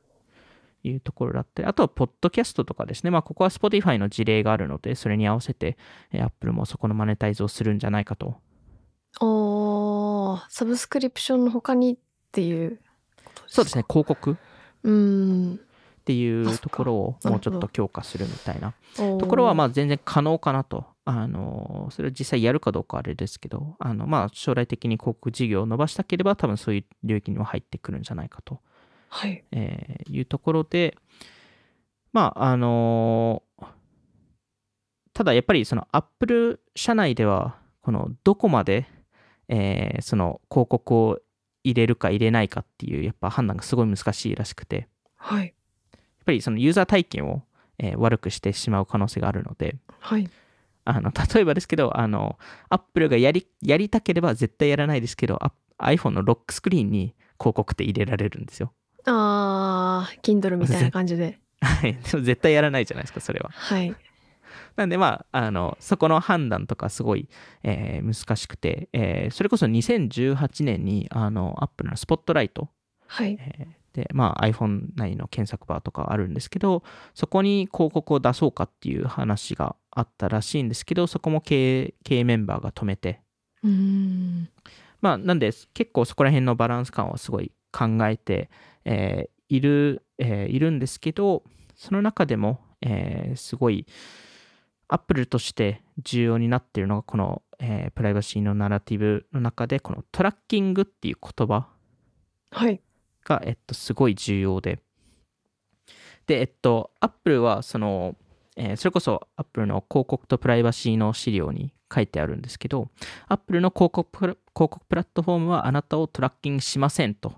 [0.83, 5.77] いうところだったり、あとは、ポッドキャストとかですね、まあ、ここは Spotify の事例があるので、それに合わせて、
[6.11, 8.35] えー Apple もそこのマネタイズをするんじゃないかと。
[9.19, 11.97] おーサブスクリプションの他にっ
[12.31, 12.79] ていう
[13.47, 14.37] そうですね、広告。
[14.83, 15.59] うーん。
[16.05, 20.85] っていうところをもうちょっと強化するみたいなとところはまあ全然可能かなと。
[21.07, 28.59] あのそれを実際やるかどうかはあれですけど、あのまあ将来的に広告事業を伸ばしたければ多分そういう領域にも入ってくるんじゃないかと、
[29.09, 29.43] はい。
[29.51, 30.97] えーいうところで、
[32.11, 33.43] まああの
[35.13, 38.87] ただやっぱりその Apple 社内ではこのどこまで、
[39.47, 41.19] えーその広告を
[41.63, 44.87] 入れるか入れないかっていうやっぱ判断がすごい難しいらしくて、
[45.17, 45.54] はい。
[46.25, 47.43] やっぱりそのユーザー体験を、
[47.77, 50.29] えー悪くしてしまう可能性があるので、はい。
[50.85, 52.37] あの 例えばですけど、あの、
[52.69, 58.73] Apple がやりやりたければ絶対やらないですけど、あ iPhone のロックスクリーンに広告って入れられるんですよ。
[59.05, 61.39] あー、Kindle みたいな感じで。
[61.61, 61.93] はい。
[62.11, 63.49] でも絶対やらないじゃないですか、それは。
[63.51, 63.93] はい。
[64.75, 67.29] なんで、まあ、あの、そこの判断とかすごい、
[67.63, 72.69] えー難しくて、えーそれこそ2018年に、あの、Apple のスポットライト、
[73.07, 73.37] はい。
[73.39, 83.21] えーで、まあ iPhone 内の検索バーとかあるんですけど、そこに広告を出そうかっていう話があったらしいんですけど、そこも経営経営メンバーが止めて、
[83.63, 84.49] うーん。
[85.01, 88.49] まあなんで結構そこら辺のバランス感はすごい考えて、
[88.83, 91.43] えーいる、えーいるんですけど、
[91.75, 93.85] その中でも、えーすごい
[94.87, 101.67] Apple として重要になっているのがこの、えープライバシーのナラティブの中でこのトラッキングっていう言葉
[102.51, 102.81] はい。
[103.25, 104.79] が、えっと、すごい重要で。
[106.27, 108.15] で、えっと、Apple は、その、
[108.55, 112.89] えーそれこそ Apple の広告とプライバシーの資料に書いてあるんですけど、
[113.27, 117.29] Apple の広告広告プラットフォームはあなたをトラッキングしませんと。
[117.29, 117.33] っ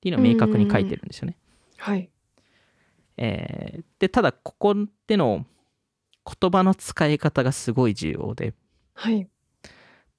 [0.00, 1.36] ていうのを明確に書いてるんですよね。
[1.76, 2.10] はい。
[3.16, 4.74] えーで、ただ、ここ
[5.06, 5.44] での
[6.40, 8.54] 言葉の使い方がすごい重要で、
[8.94, 9.28] はい。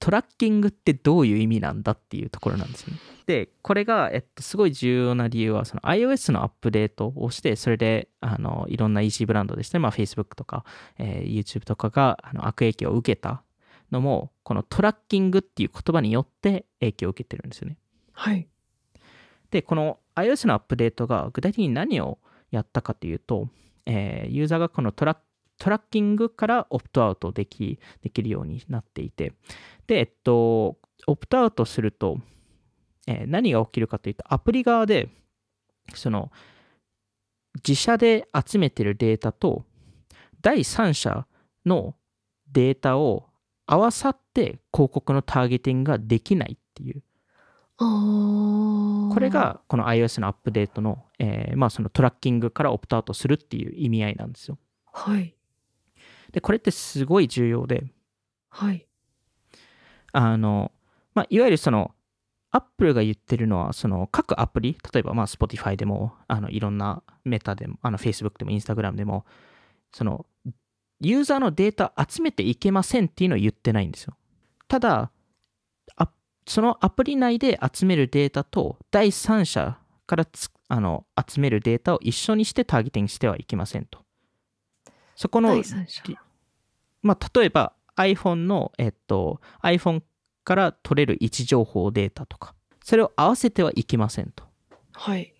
[0.02, 2.98] トラッキングってどういう意味なんだっていうところなんですよね。
[3.26, 10.64] で、これが、えっと、すごい重要な理由は、その iOS のアップデートをして、それで、あの、いろんな EC ブランドですね、まあ、Facebook とか、
[10.98, 13.44] えー、YouTube とかがあの悪影響を受けた
[13.92, 17.78] のも、このトラッキングっていう言葉によって影響を受けてるんですよね。
[18.10, 18.48] はい。
[19.52, 22.18] で、この iOS のアップデートが具体的に何を
[22.50, 23.50] やったかというと、
[23.86, 25.18] えー、ユーザーがこのトラッ
[25.62, 29.32] トラッキングからオプトアウトできできるようになっていて、
[29.86, 32.18] で、えっと、オプトアウトすると、
[33.06, 35.08] えー、何が起きるかというと、アプリ側で、
[35.94, 36.32] その、
[37.56, 39.64] 自社で集めてるデータと、
[40.40, 41.28] 第三者
[41.64, 41.94] の
[42.50, 43.28] データを
[43.66, 47.04] 合わさって広告のターゲティングができないっていう。
[47.78, 54.58] これがこの iOS のアップデートの、えー、まあそのトラッキングからオプトアウトするっていう意味合いなんですよ。
[54.92, 55.36] はい。
[56.32, 57.84] で、これってすごい重要で、
[58.50, 58.86] はい。
[60.12, 60.72] あの、
[61.14, 61.94] まあ、いわゆるその、
[62.50, 69.24] アップルが言ってるのは、その各アプリ、例えばまあ Spotify でも、あのいろんなメタでも、あの Facebook でも Instagram でも、
[69.90, 70.26] その
[71.00, 74.14] ユーザーのデータ集めていけませんっていうのを言ってないんですよ。
[74.68, 75.10] ただ、
[76.46, 80.26] そのアプリ内で集めるデータと第三者から
[80.68, 84.00] あの集めるデータを一緒にしてターゲティングしてはいけませんと。
[85.22, 85.62] そこの、
[87.00, 90.02] まあ、例えば iPhone の、えっと、iPhone
[90.42, 94.42] から取れる位置情報データとか、それを合わせてはいけませんと。
[94.90, 95.32] はい。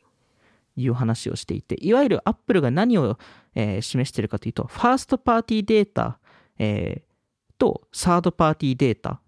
[0.77, 3.19] いう話をしていて、いわゆる Apple が何を、
[3.57, 6.21] えー、示しているかというと、ファーストパーティーデータ、
[6.61, 9.21] えー、とサードパーティーデータ、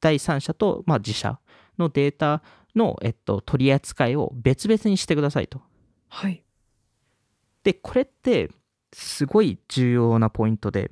[0.00, 1.38] 第三者と、まあ、自社
[1.78, 2.42] のデータ
[2.74, 5.60] の、えっと、取り扱いを別々にしてくださいと。
[6.08, 6.42] はい。
[7.62, 8.50] で、これって、
[8.94, 10.90] すごい重要なポイントで、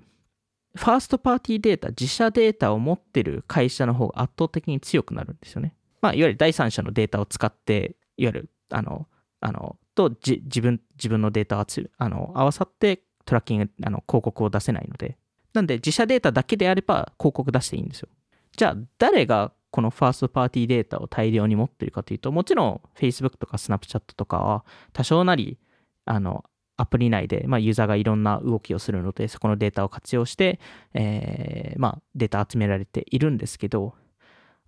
[0.75, 5.75] ファーストパーティーデータ、自社データを持ってる会社の方が圧倒的に強くなるんですよね。
[6.01, 9.07] まあ、いわゆる第三者のデータを使って、いわゆる、あの、
[9.41, 11.67] あの、と自分、自分のデータを
[11.99, 15.17] あの合わさってトラッキング、あの、広告を出せないので。
[15.53, 18.09] なんで、自社データだけであれば広告出していいんですよ。
[18.57, 25.59] じゃあ、誰がこのファーストパーティーデータを大量に持ってるかというと、もちろん Facebook とか Snapchat とかは多少なり、
[26.05, 26.45] あの、
[26.83, 30.59] アプリ内で、まあ、ユーザーがいろんな動きをするので、そこのデータを活用して、
[30.95, 33.95] えー、まあ、データ集められているんですけど、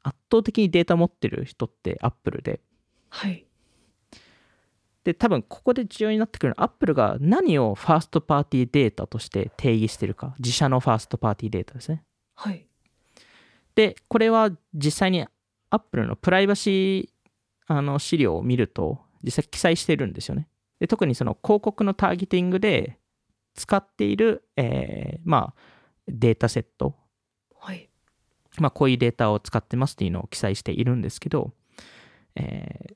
[0.04, 2.60] 圧倒的にデータ持ってる人って Apple で、
[3.10, 3.46] はい。
[5.02, 12.04] で、多分ここで重要になってくるのは、Apple が何をファーストパーティーデータとして定義してるか、自社のファーストパーティーデータですね。
[12.36, 12.66] はい。
[13.74, 15.26] で、これは実際に
[15.70, 17.14] Apple のプライバシー
[17.66, 20.48] あの資料を見ると、実際記載してるんですよね。
[20.84, 22.98] で特にその広告のターゲティングで
[23.54, 25.62] 使っている、えー、まあ、
[26.08, 26.94] データセット、
[27.58, 27.88] はい
[28.58, 31.54] まあ、こういうデータを使ってますっていうのを記載しているんですけど、
[32.36, 32.94] えー、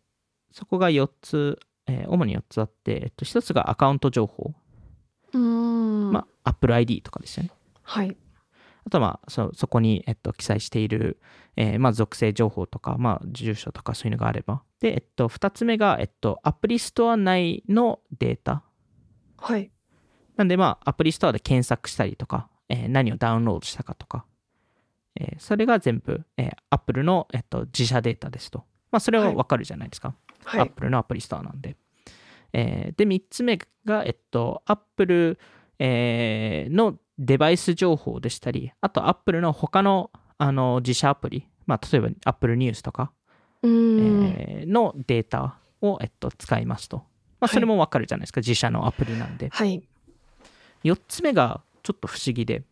[0.53, 4.53] そこが4つ、えー、主に4つあって、えっと、1つがアカウント情報。
[5.33, 7.53] うんまあ、Apple ID とかですよね。
[7.83, 8.15] はい。
[8.89, 11.21] あとは、まあ、そそこに、えっと、記載している、
[11.57, 14.63] えー、まあ、属性情報とか、まあ、住所とかそういうのがあれば。
[14.81, 18.63] で、えっと、2つ目が、えっと、アプリストア内のデータ。
[19.37, 19.71] はい。
[20.37, 24.25] なんで、まあ、アプリストアで検索したりとか、えー、何をダウンロードしたかとか、
[25.21, 28.65] えー、それが全部、えー、Apple の、えっと、自社データですと。
[28.91, 30.15] まあ、それはわかるじゃないですか。
[30.45, 31.77] はい、Apple のアプリストアなんで。
[32.55, 35.39] えー、で、3つ目が、えっと、Apple、
[35.79, 43.11] えー、のデバイス情報でしたり、あと Apple の他のあの自社アプリ、まあ、例えば Apple News とか、
[43.63, 46.99] えー、のデータを、えっと、使いますと。
[47.41, 49.49] まあ、それもわかるじゃないですか、はい、自社のアプリなんで。
[49.49, 49.83] はい。
[50.85, 52.63] 4つ目がちょっと不思議で、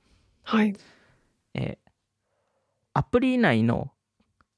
[0.44, 0.74] はい
[1.54, 1.90] えー、
[2.94, 3.90] アプリ内の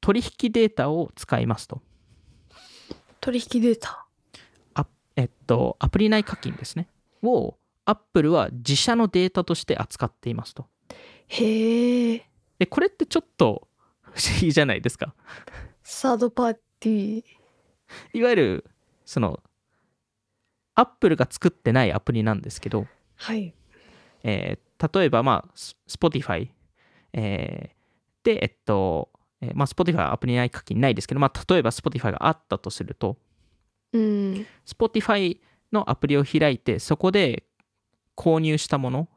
[0.00, 1.80] 取引データを使いますと。
[3.20, 4.06] 取引データ
[4.74, 6.88] あえっと、アプリ内課金ですね。
[7.22, 7.56] を
[7.88, 10.66] アップルは自社のデータとして扱っていますと。
[11.28, 12.26] へえ。
[12.58, 13.66] で、これってちょっと
[14.02, 15.14] 不思議じゃないですか。
[15.82, 17.24] サードパーティー。
[18.12, 18.64] いわゆる、
[19.06, 19.40] その、
[20.74, 23.54] アップルが作ってないアプリなんですけど、はい。
[24.22, 25.54] えー、例えば、まあ、
[25.88, 26.50] Spotify、
[27.14, 29.08] えー、で、えっと、
[29.40, 33.16] えー、まあ、Spotify はアプリ内課金ないですけど、まあ、例えば Spotify があったとすると、
[33.94, 35.40] うん、Spotify
[35.72, 37.47] のアプリを開いて、そこで
[38.18, 39.08] 購入したもの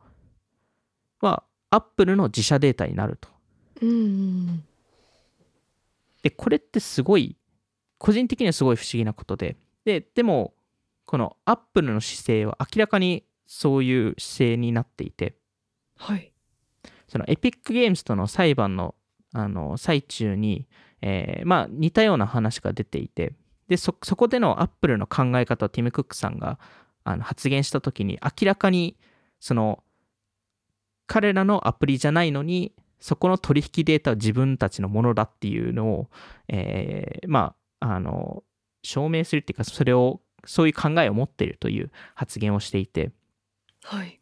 [1.22, 3.28] は Apple の自社データになると。
[3.82, 4.64] うん、
[6.22, 7.36] で、これってすごい、
[7.98, 10.54] 個人的にはすごい不思議なことで、で、でも、
[11.06, 15.36] この Apple の姿勢は明らかにそういう姿勢になっていて、
[15.98, 16.32] はい。
[17.08, 18.96] そのエピックゲームズとの裁判の
[19.34, 20.68] あの最中に、
[21.02, 23.32] えーまあ、似たような話が出ていて
[23.70, 26.60] でそそこでのアップルの考え方をティム・クックさんが
[27.04, 28.98] あの発言した時に明らかに
[29.40, 29.84] その
[31.08, 36.10] 彼らのアプリじゃないのにそこの取引データは自分たちのものだっていうのを、
[36.48, 38.44] えーまあ、あの
[38.84, 43.12] 証明するっていうかそれをそういう考えを持っているという発言をしていて。
[43.84, 44.20] はい。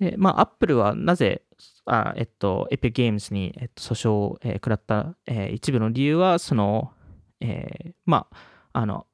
[0.00, 1.42] でまあアップルはなぜ
[1.86, 6.92] あえっと、エピゲームズに、えっと、訴訟を、えー、食らった、えー、一部の理由は、その、
[7.40, 9.06] えー、まあ、あの、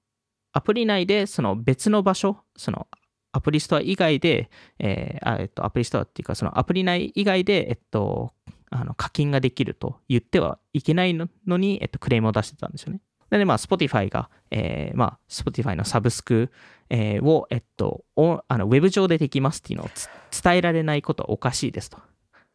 [0.57, 2.89] アプリ内でその別の場所、その
[3.33, 8.33] アプリストア以外で、えーあえっと、アプリストアっていうか、そのアプリ内以外で、えっと、
[8.71, 13.01] あの課金ができると言ってはいけないのに、えっと、クレームを出してたんですよね。
[13.29, 16.51] なので、まあ、Spotify が、えー、まあ、Spotify のサブスク、
[16.89, 18.05] えー、を、えっと、
[18.49, 19.91] あのウェブ上でできますっていうのを
[20.31, 21.99] 伝えられないことはおかしいですと。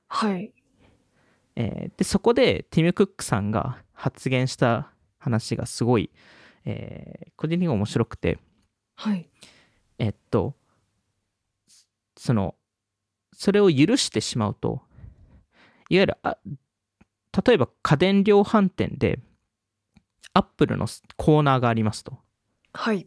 [0.08, 0.52] はい。
[1.56, 6.10] えー、で、そこでティム・クックさんが発言した話がすごい、
[6.66, 8.40] えー、個人的に面白くて、
[8.96, 9.30] はい。
[9.98, 10.56] えっと、
[12.18, 12.56] その、
[13.34, 14.82] それを許してしまうと、
[15.90, 16.38] いわゆる、あ
[17.46, 19.20] 例えば家電量販店で、
[20.34, 22.18] アップルのコーナーがありますと。
[22.74, 23.06] はい。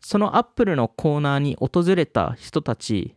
[0.00, 3.14] そのアップルのコーナーに訪れた人たち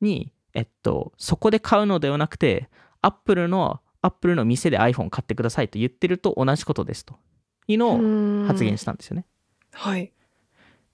[0.00, 2.68] に、えっと、そこで買うのではなくて、
[3.02, 7.18] アップルの、アップルの店で iPhone 買ってくださいと言ってると同じことですと
[7.72, 9.26] いうのを発言したんですよね。
[9.72, 10.12] はい。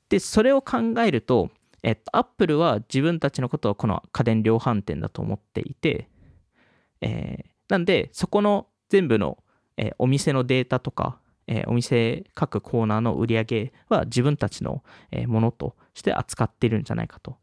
[0.08, 1.50] で、それを考えると、
[1.82, 6.08] えっと、アップルは自分たちのことをこの家電量販店だと思っていて、
[7.00, 9.38] えー、なんで、そこの全部の、
[9.76, 17.36] えー、お店のデータとか、えー、お店各コーナーの売り上げは自分たちの、えー、ものとして扱っているんじゃないかと。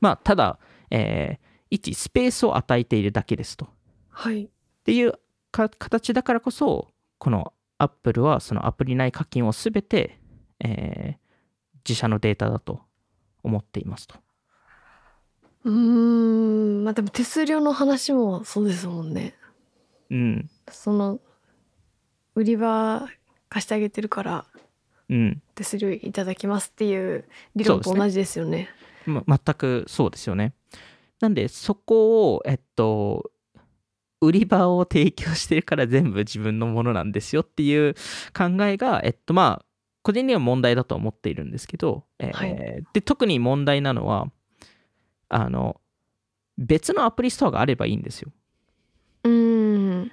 [0.00, 0.58] まあ、ただ、
[0.90, 3.68] えー、一スペースを与えているだけですと。
[4.10, 4.44] はい。
[4.44, 4.48] っ
[4.84, 5.14] ていう
[5.52, 10.18] 形だからこそ、このアップルはそのアプリ内課金をすべて、
[10.60, 12.82] えー、自社のデータだと
[13.42, 14.16] 思っていますと。
[15.64, 19.34] うーん、まあでも手数料の話もそうですもんね。
[20.10, 20.50] うん。
[20.68, 21.20] その
[22.34, 23.08] 売り場
[23.48, 24.44] 貸してあげてるから、
[25.08, 27.24] うん、手数料いただきますっていう
[27.56, 28.68] 理論と同じですよね。
[29.06, 30.52] ま、全くそうですよね。
[31.20, 33.30] なんで、そこを、えっと、
[34.20, 37.94] 売り場を提供してるから全部自分のものなんですよっていう
[38.36, 39.64] 考えが、えっと、まあ、
[40.02, 44.30] 個人には問題だと思っているんですけど、えーはい、で特に問題なのは
[45.28, 45.80] あの
[46.56, 48.32] 別のアプリストアがあればいいんですよ。
[49.24, 50.12] うん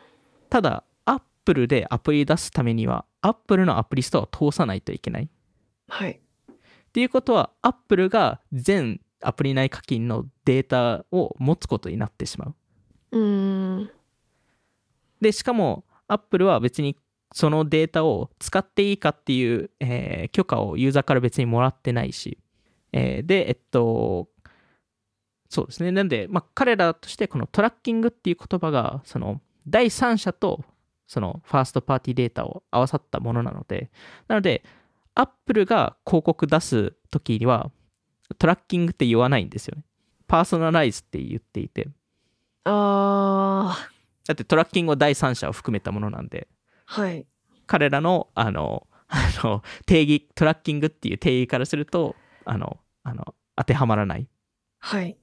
[0.50, 5.30] ただ、アップルでアプリ出すためには、アップルのアプリストアを通さないといけない。
[5.90, 6.12] はい。
[6.12, 12.54] っていうことは、アップルが全アプリ内課金のデータを持つことになってしま
[13.12, 13.18] う。
[13.18, 13.92] うん。
[15.22, 16.96] で、しかも、アップルは別に
[17.34, 22.38] そのデータを使っていいかっていう、えー、許可をユーザーから別にもらってないし、
[22.94, 24.30] えー、で、えっと、
[25.50, 25.92] そうですね。
[25.92, 30.64] なんで、まあ、彼らとしてこのトラッキングっていう言葉が、その、第三者と
[31.08, 33.90] そのファーストパーティーデータを合わさったものなので、
[34.28, 34.64] なので、
[35.16, 37.72] アップルが広告出すときには、
[38.38, 39.84] トラッキングって言わないんですよね。
[40.28, 41.88] パーソナライズって言っていて。
[42.66, 43.97] ああ。
[44.28, 46.48] だってトラッキングは第三者を含めたものなんで。
[46.86, 47.26] はい。
[47.66, 54.28] 彼らの、あの、あの定義、トラッキングっていう定義からすると、あの、あの当てはまらない。
[54.80, 55.12] はい。
[55.12, 55.16] っ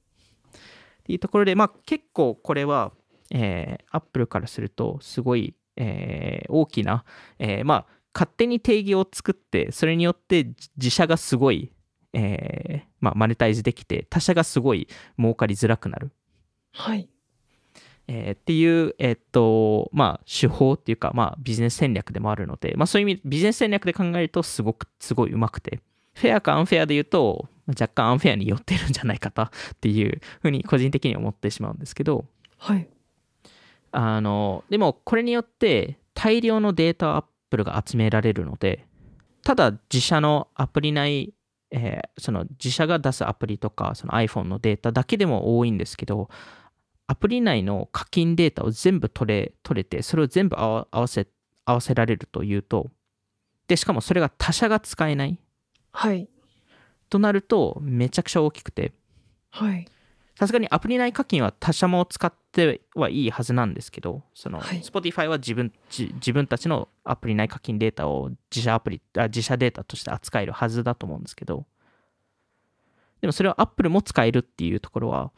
[1.05, 2.93] ていうところで、まあ結構これは、
[3.31, 7.05] えー、アップルからすると、すごい、えー、大きな、
[7.39, 11.73] えー、まあ勝手に定義を作って、それによって自社がすごい、
[12.13, 14.89] えー、まあ、マネタイズできて、他社がすごい
[15.19, 16.13] 儲かりづらくなる。
[16.73, 17.11] はい。
[18.07, 25.81] えー、っていう、えー、っと、まあ、手法っていうか、まあ、ビジネス戦略でもあるので、まあ、そういう意味、ビジネス戦略で考えると、すごく、すごいうまくて、
[26.15, 32.27] フェアかアンフェアで言うと、若干アンフェアに寄ってるんじゃないかとっていうふうに個人的に思ってしまうんですけど、
[32.59, 32.89] はい。
[33.93, 38.87] あの、でも、これによって大量のデータをアップルが集められるので、
[39.45, 41.35] ただ自社のアプリ内、
[41.71, 46.29] えー、その自社が出すアプリとか、その iPhone のデータだけでも多いんですけど、
[47.07, 51.27] アプリ内の課金データを全部取れ、取れて、それを全部合わせ、
[51.65, 52.91] 合わせられるというと、
[53.69, 55.39] で、しかもそれが他社が使えない。
[55.93, 56.29] はい。
[57.09, 58.93] となると、めちゃくちゃ大きくて。
[59.51, 59.87] はい。
[60.39, 71.67] さすがにアプリ内課金は他社も使ってはいいはずなんですけど、その、はい、Spotify は自分自分たちのアプリ内課金データを自社アプリあ、自社データとして扱えるはずだと思うんですけど、
[73.21, 75.31] でもそれを Apple も使えるっていうところは、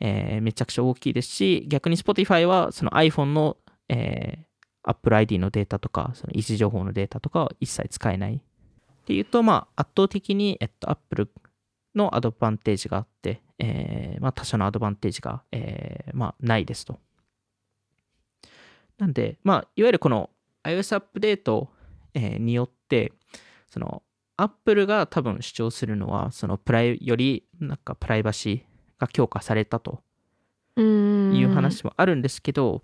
[0.00, 3.56] えーめちゃくちゃ大きいですし、逆に Spotify はその iPhone の、
[3.88, 4.48] えー
[4.84, 8.36] Apple ID のデータとか、その位置情報のデータとかは一切使えない。
[8.36, 11.30] っていうと、まあ、圧倒的に、えっと、Apple
[11.94, 16.98] のアドバンテージがあって、えーまあ、他社のアドバンテージが、えーまあ、ないですと。
[18.98, 20.30] なんで、まあ、いわゆるこの
[20.64, 21.68] iOS アップデート、
[22.14, 23.12] えーによって、
[23.68, 24.02] その、
[24.36, 28.67] Apple が多分主張するのは、そのプライ、よりなんかプライバシー
[28.98, 30.02] が強化されたと
[30.76, 30.80] い
[31.44, 32.82] う話もあるんですけど、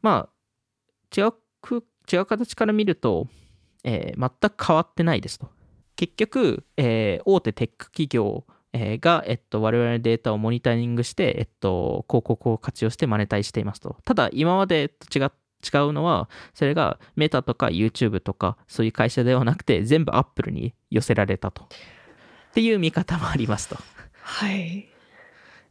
[0.00, 3.28] まあ、違うく、違う形から見ると、
[3.84, 5.48] えー全く変わってないですと。
[5.96, 13.96] 結局、えー大手テック企業、えーが、えっと、我々のデータをモニタリングして、えっと、広告を活用してマネタイしていますと。
[14.04, 15.30] ただ、今までと違っ
[15.62, 21.62] 違うのは、それがメタとか YouTube とか、そういう会社ではなくて、全部 Apple に寄せられたと。
[21.64, 21.66] っ
[22.54, 23.76] ていう見方もありますと。
[24.22, 24.91] はい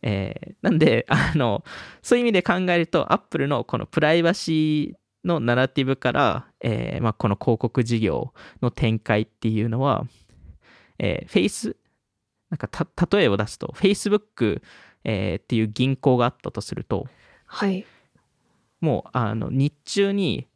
[0.02, 1.64] えーなんで、 あの、
[2.02, 10.06] そういう意味で考えると、アップルのこのプライバシーのナラティブから、えーまあ、この広告事業の展開っていうのは、
[11.00, 11.76] えー、フェイス、
[12.50, 12.86] なんかた
[13.18, 14.62] 例えを出すと、Facebook、
[15.04, 17.08] えーっていう銀行があったとすると、
[17.46, 17.86] はい
[18.82, 20.48] もうあの日中に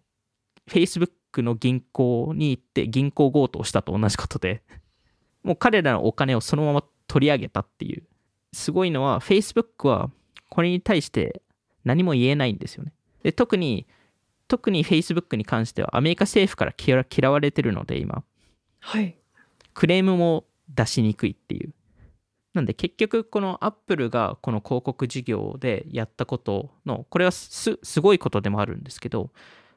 [0.67, 4.63] Facebook の銀行に行って銀行強盗をしたと同じことで、
[5.43, 8.03] もう彼らのお金をそのまま取り上げたっていう。
[8.55, 10.09] すごいのは Facebook は
[10.49, 11.41] これに対して
[11.83, 12.93] 何も言えないんですよね。
[13.23, 13.85] で特に
[14.47, 18.23] 特に Facebook に関してはアメリカ政府から嫌嫌われてるので今
[18.79, 19.17] はい
[19.73, 21.73] クレームも出しにくいっていう。
[22.53, 29.31] なんで結局このアップルがこの広告事業でやったことのこれはすすごいことでもあるんですけど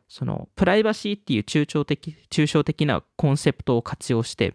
[0.08, 4.54] そのプライバシーっていう抽象的抽象的なコンセプトを活用して、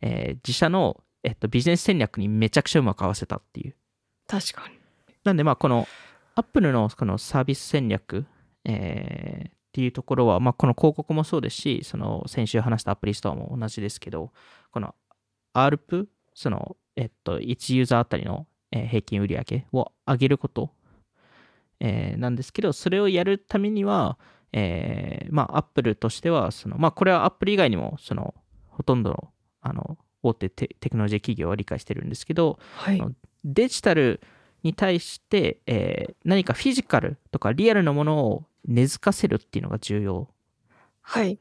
[0.00, 3.74] えー自社の、えっと、ビジネス戦略にめちゃくちゃうまく合わせたっていう。
[4.28, 4.74] 確かに。
[5.24, 5.88] なんでまあこの
[6.36, 8.26] アップルのこのサービス戦略、
[8.64, 14.30] えーっていうところは、まあ、この広告もそうですし、その先週話したアプリストアも同じですけど、
[14.70, 14.94] この
[15.52, 20.70] ARP、その、えっと、1ユーザーあたりの、えー平均売上を上げること、
[21.80, 24.16] えーなんですけど、それをやるためには、
[24.52, 28.32] えーまあ、アップルとしては、その、まあ、これはアップル以外にも、その、
[28.68, 33.02] ほとんどの、あの、大手テテクノロジー企業は理解してるんですけど、はい
[33.44, 34.22] デジタル
[34.62, 40.28] に対して、えー何かフィジカルとかリアルなものを根付かせるっていうのが重要。
[41.02, 41.38] はい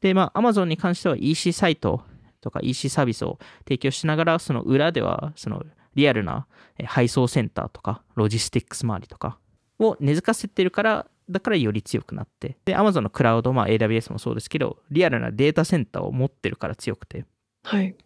[0.00, 2.02] で、まあ、Amazon に関しては EC サイト
[2.42, 5.64] とか EC サービスを提供しながら、その裏では、その
[5.94, 6.46] リアルな
[6.78, 9.38] えー配送センターとか、ロジスティックス周りとか
[9.78, 12.58] を根付かせてるから、だからより強くなって。
[12.66, 17.24] で、Amazon のクラウド、まあ、AWS もそうですけど、リアルなデータセンターを持ってるから強くて。
[17.64, 17.96] はい。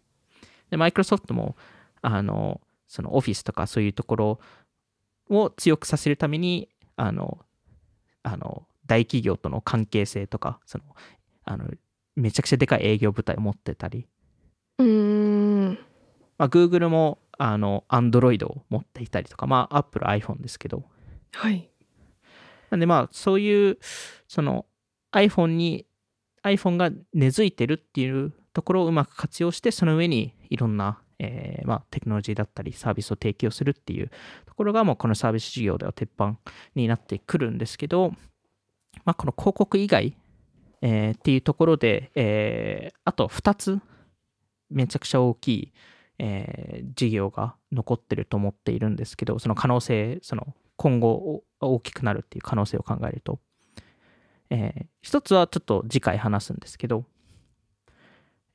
[0.71, 1.55] で、マイクロソフトも、
[2.01, 4.39] あの、そのオフィスとかそういうところ
[5.29, 7.39] を強くさせるために、あの、
[8.23, 10.83] あの、大企業との関係性とか、その、
[11.43, 11.69] あの、
[12.15, 14.07] めちゃくちゃでかい営業部隊を持ってたり、
[14.79, 15.79] うーん。
[16.37, 20.83] まあ、Google も、あの、Android を持っていたりとか、まあ、Apple、iPhone ですけど、
[21.31, 21.69] はい。
[22.69, 23.77] なんでまあ、そういう、
[24.27, 24.65] その
[25.11, 25.85] iPhone に、
[26.43, 34.11] iPhone が根付いてるっていうところをうまく活用して、その上にいろんな、えーまあ、テクノロジーだったりサービスを提供するっていう
[34.45, 36.37] ところが、もうこのサービス事業では鉄板
[36.75, 38.11] になってくるんですけど、
[39.05, 40.17] まあ、この広告以外、
[40.81, 43.79] えーっていうところで、えーあと2つ、
[44.69, 45.73] めちゃくちゃ大きい、
[46.17, 53.39] えー事業が残ってると思っているんですけど、その可能性、その今後大きくなるっていう可能性を考えると、
[54.49, 57.05] えー一つはちょっと次回話すんですけど、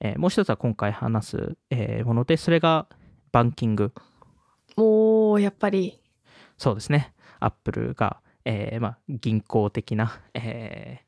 [0.05, 2.87] えーもう一つは今回話す、えーもので、それが
[3.33, 3.95] バンキング。
[4.77, 5.99] おーやっぱり
[6.59, 7.15] そうですね。
[7.41, 11.05] アップルが、えーまあ、銀行的な、えー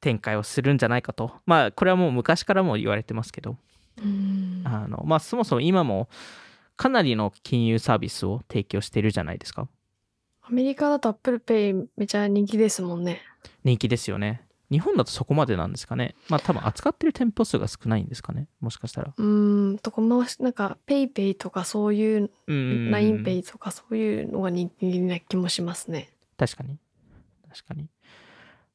[0.00, 1.32] 展開をするんじゃないかと。
[1.44, 3.56] まあ、これはもう昔からも言われてますけど、
[3.98, 6.08] うーんあのまあ、そもそも今も
[6.76, 9.68] かなりの金融サービスを提供しているじゃないですか。
[10.42, 13.20] アメリカだと Apple Pay めちゃ人気ですもんね
[13.64, 14.42] 人気ですよね。
[14.70, 16.14] 日本だとそこまでなんですかね。
[16.28, 18.48] まあ多分扱ってる店舗数が少ないんですかね。
[18.60, 19.14] もしかしたら。
[19.16, 26.78] うーんとこまなんか PayPay とかそういううん LINEPay とかそういうのが人気な気もしますね確かに。
[27.48, 27.88] 確かに。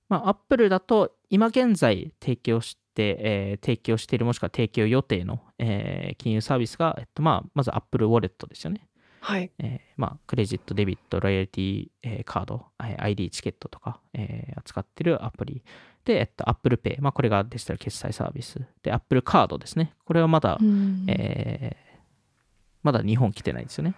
[0.09, 8.87] まあ、アップルだと今現在提供して、えー提供しているもしくは提供予定の、えー金融サービスが、えっとまあ、まずアップルウォレットですよね。
[9.26, 15.63] はいえーまあ、クレジット、デビット、ロイヤリティ、えーカード、えー ID チケットとか、えー扱ってるアプリ。
[16.03, 18.59] で、えっと、Apple Pay、まあ、これがデジタル決済サービス。
[18.82, 19.93] で、Apple カードですね。
[20.03, 21.93] これはまだ、うんえー
[22.84, 23.95] まだ日本来てないですよね。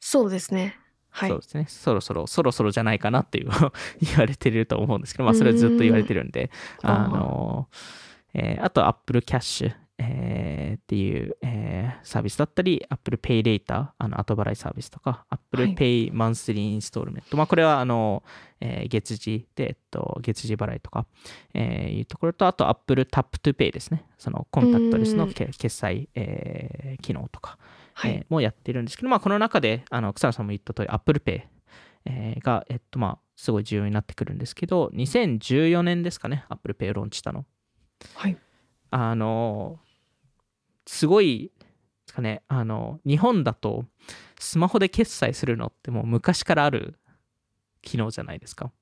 [0.00, 0.78] そうですね。
[1.10, 1.28] はい。
[1.28, 1.66] そうですね。
[1.68, 3.50] そろそろ、そろそろじゃないかなっていう
[4.00, 7.68] 言われてると思うんですけど、まあそれはずっと言われてるんで、んあの、
[8.32, 9.74] えーあと Apple Cash、
[10.04, 11.72] えーっていう、えー
[12.04, 18.22] サービスだったり、Apple Pay Later、あの後払いサービスとか、Apple はい Pay Monthly Installment、まあこれはあの、
[18.60, 21.06] えー月次で、えっと、月次払いとか、
[21.54, 24.04] えーいうところと、あと Apple Tap to Pay ですね。
[24.18, 27.58] そのコンタクトレスのけ決済、えー機能とか、
[27.94, 28.12] はい。
[28.12, 31.42] えーもやってるんですけど、まあ、この中で、あの、草野さんも言った通り、Apple Pay、
[32.06, 37.44] えーが、えっと、まあ、すごい重要になってくるんですけど、2014年ですかね、Apple Pay をローンチしたの。
[38.14, 38.36] はい。
[38.90, 39.78] あの、
[40.86, 41.62] すごい、で
[42.06, 43.86] すかね、あの、日本だと、
[44.38, 46.98] スマホで決済するのってもう昔からある
[47.80, 48.72] 機能じゃないですか。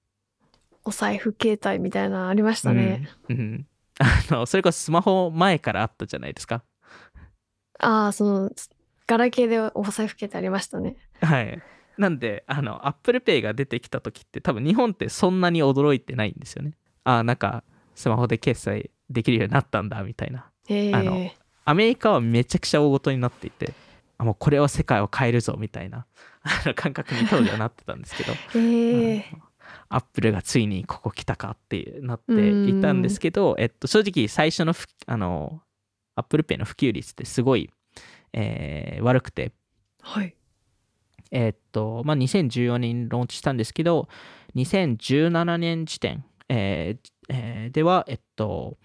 [0.85, 3.11] お財布携帯みたいなのありましたね。
[3.29, 3.37] うん。
[3.37, 3.67] うん
[4.01, 6.63] あの、それこそスマホ前からあったじゃないですか。
[7.79, 8.51] ああ、その、
[9.07, 10.97] ガラケーでお財布携帯ありましたね。
[11.21, 11.61] はい。
[11.99, 16.73] なんで、あの、Apple Pay が出てきた時って多分日本ってそんなに驚いてないんですよね。
[17.05, 17.63] ああ、なんか
[17.95, 20.51] スマホで決済できるようになったんだみたいな。
[20.69, 21.31] えあのー、
[21.71, 23.75] アメリカはめちゃくちゃ大ごとになっていて、
[24.19, 26.05] あもうこれは世界を変えるぞみたいな
[26.75, 29.23] 感覚に当時はなってたんですけど、 えー、
[29.89, 35.63] アップルがついにここ来たかってなっていたんですけど、えっと、正直最初のふあの、
[36.17, 37.71] Apple Pay の普及率ってすごい、
[38.33, 39.53] えー悪くて、
[40.03, 40.35] はい。
[41.31, 44.09] えーっと、まあ、2014年にローンチしたんですけど、
[44.57, 48.77] 2017年時点、えーえーでは、えっと、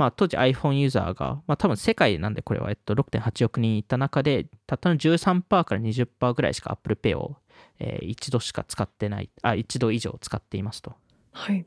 [0.00, 7.36] まあ、当時 iPhone ユーザーが、まあ、多分世界なんでこれは、えっと、6.8億人いた中で、たったの13%から20%ぐらいしか Apple Pay を、
[7.78, 10.94] えー一度しか使ってない、あ、一度以上使っていますと。
[11.32, 11.66] はい。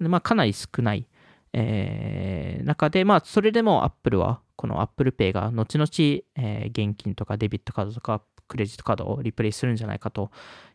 [0.00, 1.08] でまあ、かなり少ない、
[1.52, 5.88] えー中で、まあ、それでも Apple は、この Apple Pay が後々、
[6.36, 10.30] えー現金とかデビットカードとかクレジットカードをリプレイするんじゃないかと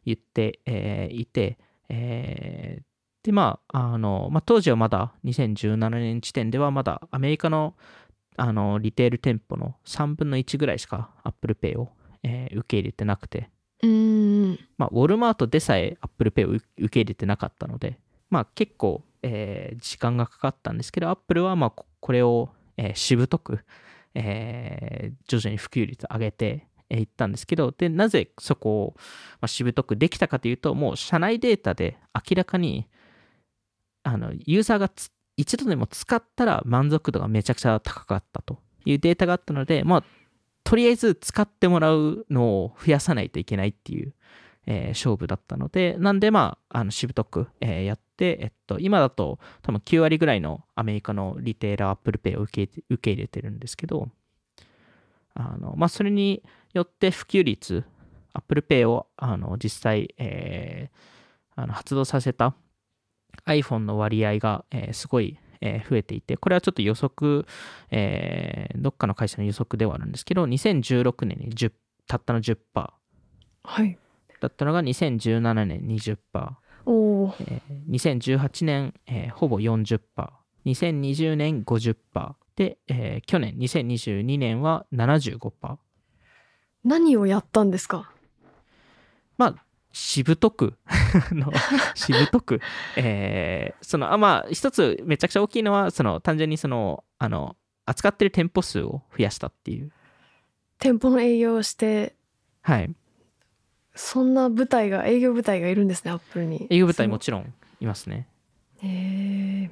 [0.06, 2.84] 言って、えーいて、えー
[3.30, 7.76] で、まあ、あの、まあ、当時はまだ2017年時点ではまだアメリカの
[8.38, 11.90] あのリテール店舗の3分の1ぐらいしか Apple Pay を、
[12.24, 13.52] えー受け入れてなくて、
[13.84, 14.60] うーん。
[14.80, 18.00] まあ、ウォルマートでさえ Apple Pay を受受け入れてなかったので、
[18.32, 23.60] まあ、結構、えー時間がかかったんですけど、Apple はまあここれを、えーしぶとく、
[24.16, 29.02] えー徐々に普及率上げてえーいったんですけど、で、なぜそこを、ま
[29.42, 32.88] あ、しぶとくできたかというと、もう社内データで明らかに、
[34.04, 34.92] あの、ユーザーが
[35.38, 40.04] 一度でも使ったら満足度がめちゃくちゃ高かったというデータがあったので、まあ、
[40.64, 44.14] とりあえず使ってもらうのを増やさないといけないっていう、
[44.66, 54.10] えー勝負だったので、なんでまあ、あのしぶとく、えーやって、えっと、今だと多分9割ぐらいのアメリカのリテーラー Apple Pay を受け受け入れてるんですけど、
[55.34, 56.44] あの、まあ、それに
[56.74, 57.84] よって普及率、
[58.34, 61.20] Apple Pay をあの実際、えー
[61.56, 62.56] あの発動させた
[63.46, 67.46] iPhone の割合が、えーすごい、えー増えていて、これはちょっと予測、
[67.92, 71.72] えーどっかの会社の予測ではあるんですけど、2016年に10
[72.08, 72.58] たったの10%
[73.64, 73.98] はい。
[74.42, 76.18] だったのが2017年20%、
[76.86, 76.94] お
[77.26, 77.36] お。
[77.42, 80.00] えー2018年、えーほぼ40%、
[80.66, 81.96] 2020年50%
[82.56, 85.78] で、えー去年2022年は75%。
[86.86, 88.12] 何をやったんですか？
[89.38, 89.56] まあ、
[89.92, 90.76] しぶとく？
[91.32, 91.52] あの
[91.96, 92.62] しぶとく、
[92.96, 99.92] えーその、あまあ、一つめちゃくちゃ大きいのは、その、単純にその、あの、扱ってる店舗数を増やしたっていう。
[100.78, 102.16] 店舗の営業をして、
[102.62, 102.94] はい。
[103.96, 106.68] そんな部隊が、営業部隊がいるんですね、アップルに。
[106.70, 108.28] 営業部隊もちろんいますね。
[108.82, 109.72] へえ。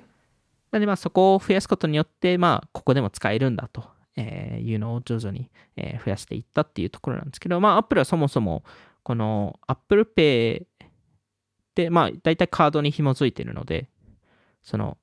[0.72, 8.64] なので、まあ、そこを増やすことによって、まあ、ここでも使えるんだと、えーいうのを徐々に、えー増やしていったっていうところなんですけど、まあ、Apple はそもそも、
[9.08, 10.66] この Apple Pay
[11.76, 13.88] で、まあ、大体カードに紐づいてるので、
[14.64, 14.98] その、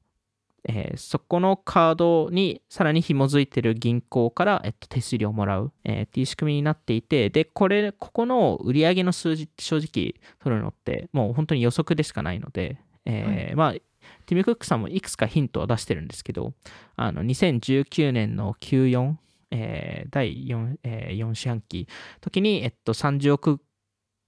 [0.68, 12.76] えーそこのカードにさらに紐づいてる銀行から、えっと、手数料をもらう、えーっていう仕組みになっていて、で、これ、ここの売上の数字って正直取るのって、もう本当に予測でしかないので、
[13.06, 16.52] えーまあ、ティム・クックさんもいくつかヒントを出してるんですけど、
[16.96, 19.14] あの2019年の Q4、
[19.50, 21.88] えー第 4,、えー4四半期
[22.20, 23.60] 時に、えっと、30億、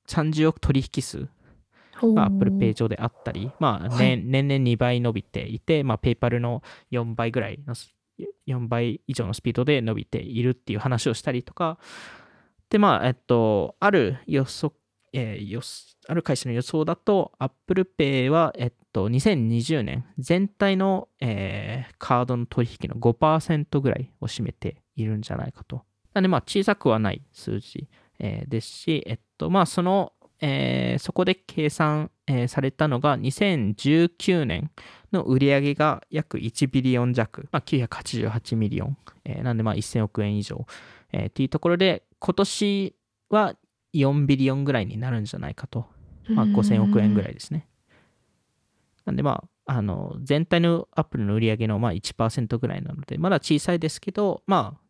[0.07, 1.29] 30億取引数
[2.15, 4.17] が Apple Pay 上であったり、まあ、はい。
[4.19, 7.95] 年年々2倍伸びていて、まあ、PayPal の4倍ぐらいのス、
[8.47, 11.79] 4倍以上のスピードで伸びているっていう話をしたりとか、
[12.71, 14.75] で、まあ、えっと、ある予測、
[15.13, 25.83] えーある会社の予想だと、Apple Pay は、えっと、2020年、全体の、えーカードの取引の5%ぐらいを占めているんじゃないかと。
[26.15, 27.89] なんで、まあ、小さくはない数字、
[28.19, 34.71] えーですし、えっと、まあ、その、えーそこで計算、えーされたのが2019年
[35.13, 40.67] の売上が約1 billion 弱、まあ、988 million、えーなんでまあ1000億円以上、
[41.13, 42.95] えーっていうところで、今年
[43.31, 43.55] は
[43.95, 45.87] 4ビリオンぐらいになるんじゃないかと。
[46.29, 47.69] まあ、5000億円ぐらいですね。
[49.05, 54.81] なんでまあ、あの、全体のアップルの売り上げのまあ1%ぐらいなので、まだ小さいですけど、まあ、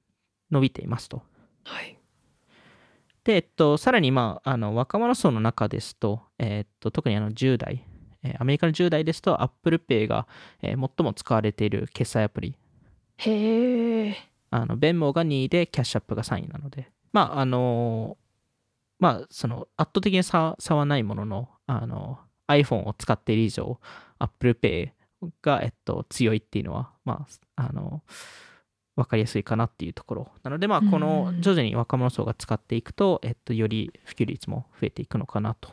[0.50, 1.22] 伸びていますと。
[1.64, 1.95] はい。
[3.26, 7.84] で、えっと、さらにまあ、あの、若者層の中ですと、えっと、特にあの10代、
[8.22, 10.28] えーアメリカの10代ですと、Apple Pay が、
[10.62, 12.56] えー最も使われている決済アプリ。
[13.16, 14.16] へえ。
[14.50, 18.16] あの、ベンモーが2位で、キャッシュアップが3位なので、まあ、あの
[19.00, 23.80] まあ、その、圧倒的に差差はないものの、あの、iPhone を使っている以上、
[24.20, 24.92] Apple Pay
[25.42, 28.04] が、えっと、強いっていうのは、まあ、あの、
[28.96, 30.28] わかりやすいかなっていうところ。
[30.42, 35.70] なので、まあ、このうん徐々に若者層が使っていくと、えっと、より普及率も増えていくのかなと。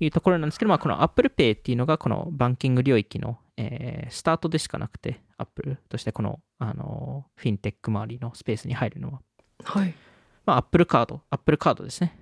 [0.00, 9.20] いうところなんですけど、まあ、この Apple Pay っていうのが、このバンキング領域の、えースタートでしかなくて、Apple としてこの、あの、フィンテック周りのスペースに入るのは。
[9.62, 9.94] はい。
[10.44, 12.18] まあ、Apple カード、Apple カードですね。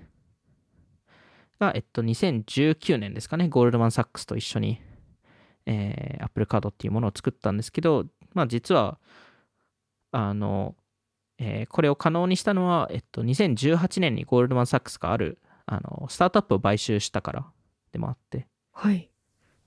[1.59, 4.81] が、えっと、2019年ですかね、ゴールドマン・サックスと一緒に、
[5.66, 8.99] えー、Apple カードっていうものを作ったんですけど、まあ、実は、
[10.12, 10.74] あの、
[11.39, 17.47] えーこれを可能にしたのは、えっと、2018年にゴールドマン・サックスがある、あの、スタートアップを買収したから
[17.93, 19.11] でもあって、はい。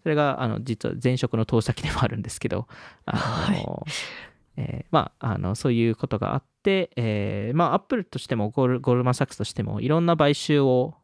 [0.04, 2.68] それが、あの、実は前職の投資先でもあるんですけど、
[3.06, 3.86] あの、
[4.58, 10.96] えーまあ、あの、そういうことがあって、えーまあ、アップルとしてもゴール、ゴールドマン・サックスとしても、いろんな買収を、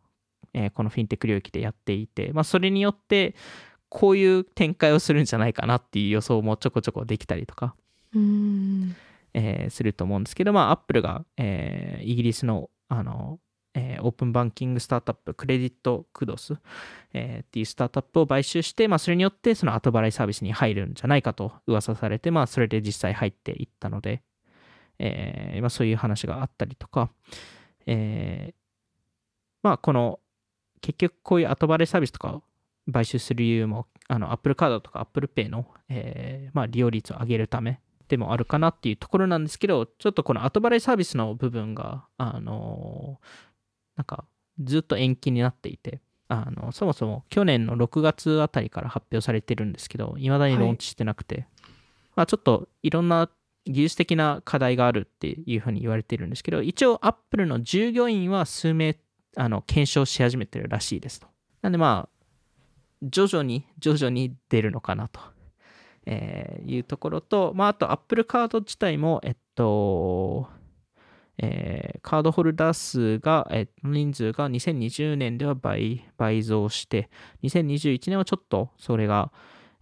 [0.54, 3.36] えーこのフィンテック領域でやっていて、まあ、それによって、
[3.90, 7.76] こういう展開をするんじゃないかなっていう予想もちょこちょこできたりとか。
[9.34, 13.40] えーすると思うんですけど、まあ、アップルが、えーイギリスの、あの、
[13.74, 16.56] えーオープンバンキングスタートアップ、クレディットクドス、
[17.14, 24.24] えーっていうスタートアップを買収して、まあ、それによってその後払いサービスに入るんじゃないかと噂されて、まあ、それで実際入っていったので、
[25.00, 27.12] えーまあ、そういう話があったりとか、
[27.86, 28.54] えー
[29.62, 30.20] まあ、この、
[30.82, 32.44] 結局こういう後払いサービスとかを
[32.92, 43.20] 買収する理由も、あの、Apple カードとか Apple Pay の、えーまあ、利用率を上げるためでもあるかなっていうところなんですけど、ちょっとこの後払いサービスの部分が、あの
[43.96, 44.26] なんか、
[44.60, 51.48] ずっと延期になっていて、あの、そもそも去年の6月あたりから発表されてるんですけど、未だにローンチしてなくて、
[52.16, 53.30] まあちょっといろんな
[53.66, 58.98] 技術的な課題があるっていうふうに言われてるんですけど、一応 Apple の従業員は数名、
[59.36, 61.28] あの、検証し始めてるらしいですと。
[61.62, 62.17] なんでまあ、
[63.02, 65.20] 徐々に、徐々に出るのかなと。
[66.08, 70.48] えーいうところと、まあ、あと Apple カード自体も、えっと、
[71.38, 77.10] えーカードホルダー数が、えー人数が2020年では倍倍増して、
[77.44, 79.32] 2021年はちょっとそれが、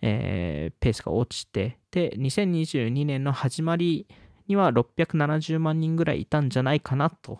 [0.02, 4.08] えーペースが落ちて、で、2022年の始まり
[4.48, 7.40] には670万人ぐらいいたんじゃないかなと、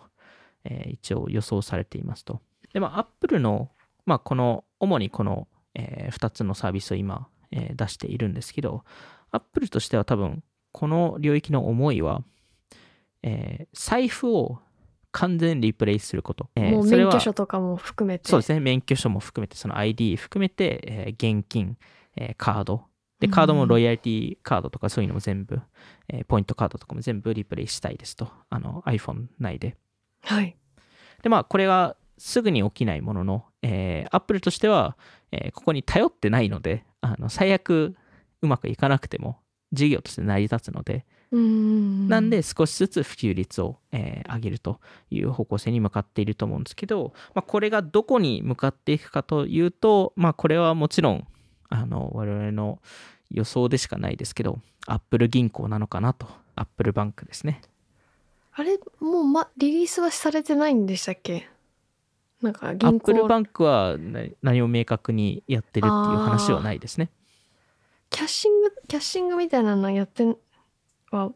[0.64, 2.40] えー一応予想されていますと。
[2.72, 3.70] で、まあ、Apple の、
[4.04, 5.48] まあ、この、主にこの、
[5.78, 8.84] え2つのサービスを今、えー出しているんですけど、
[9.30, 12.22] Apple としては多分、この領域の思いは、
[13.22, 14.58] えー財布を
[15.12, 16.48] 完全リプレイスすること。
[16.56, 18.28] えーもう免許証とかも含めて。
[18.28, 21.76] そうですね、免許証も含めて、その ID 含めて、えー現金、
[22.16, 22.84] えーカード。
[23.18, 25.60] で、カードもロイヤリティカードとかそういうのも全部、
[26.08, 28.28] えーポイントカードとかも全部リプレイしたいですと。
[28.50, 29.76] あの iPhone 内で。
[30.22, 30.56] はい。
[31.22, 34.96] で、まあ、これはすぐに起きないものの、えー、Apple としては、
[35.32, 37.96] えーここに頼ってないので、あの最悪
[38.42, 39.38] うまくいかなくても、
[39.72, 41.04] 事業として成り立つので、
[41.36, 42.08] ん。
[42.08, 51.26] なんで少しずつ普及率を、えー上げるという方向性に向かっていると思うんですけど、まあ、これがどこに向かっていくかというと、まあ、これはもちろん
[51.68, 52.80] あの我々の
[53.30, 57.60] 予想でしかないですけど、アップル銀行なのかなと、アップルバンクですね。
[58.52, 61.48] あれ、もう、ま、リリースはされてないんでしたっけ？
[62.42, 67.10] なんかアッ銀行、プルバンクはな何を明確にやってるっていう話はないですね。
[68.10, 70.36] キャッシング、キャッシングみたいなのやってん
[71.10, 71.32] は、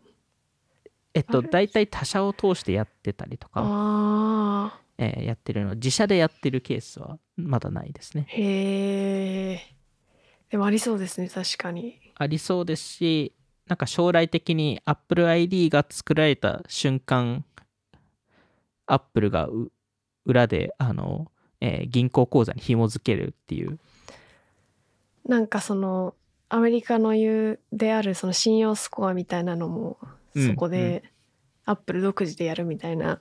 [1.14, 8.26] えっと、大体他社を通してやってたりとか、えーやってるの、自社でやってるケースはまだないですね。
[8.28, 9.60] へえ。
[10.50, 11.98] でもありそうですね、確かに。
[12.14, 13.34] ありそうですし、
[13.66, 17.44] なんか将来的に Apple ID が作られた瞬間、
[18.86, 19.72] Apple がう
[20.24, 23.78] 裏で、あの、えー銀行口座に紐付けるっていう、
[25.26, 26.14] なんかその、
[26.48, 29.98] アメリカの言うであるその信用スコアみたいなのも、
[30.34, 31.02] うんそこで
[31.64, 33.20] アップル独自でやるみたいな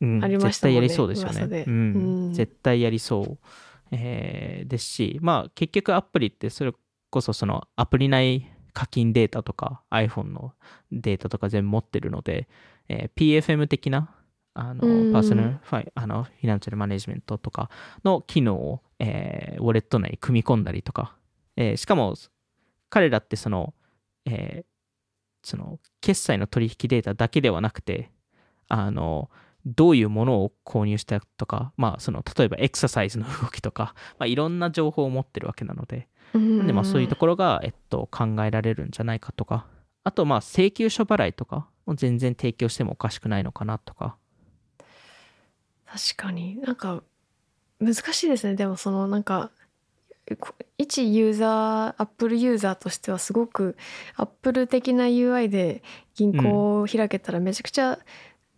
[0.00, 1.64] うん、ありましたもんね絶対やりそうですよね。
[1.66, 1.74] うん
[2.26, 2.32] うん。
[2.34, 3.38] 絶対やりそう、
[3.92, 6.72] えーですし、まあ結局アプリってそれ
[7.10, 10.52] こそそのアプリ内課金データとか iPhone の
[10.92, 12.48] データとか全部持ってるので、
[12.88, 14.10] えー PFM 的な
[14.58, 17.70] あのうん personal fi あの financial management とか
[18.04, 21.16] の機能を、えーウォレット内に組み込んだりとか、
[21.56, 22.14] えーしかも
[22.88, 23.74] 彼らってその、
[24.24, 24.66] えー
[25.42, 28.10] その決済の取引データだけではなくて
[28.66, 29.30] あの
[29.64, 36.08] どういうものを購入したとか、まあ、その例えばエクササイズの動きとか、まあ、いろんな情報を持ってるわけなので、
[36.66, 39.66] でまあ、そういうところが、えっと、考えられるんじゃないかとか、
[40.04, 44.16] あと、まあ、請求書払いとかも全然提供してもおかしくないのかなとか、
[45.86, 46.60] 確かに。
[46.60, 47.02] なんか
[47.80, 48.54] 難しいですね。
[48.54, 49.50] でもそのなんか
[50.40, 53.76] こ一ユーザーアップルユーザーとしてはすごく
[54.16, 55.82] アップル的な UI で
[56.16, 57.98] 銀行を開けたらめちゃくちゃ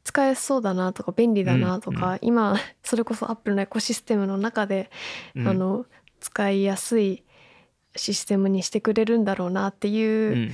[0.05, 4.91] 使えそうだなとか便利だなとか、うん今それこそアップルのエコシステムの中で、
[5.35, 5.49] うん。
[5.49, 5.85] あの
[6.21, 7.23] 使いやすい
[7.95, 10.51] システムにしてくれるんだろうなっていう、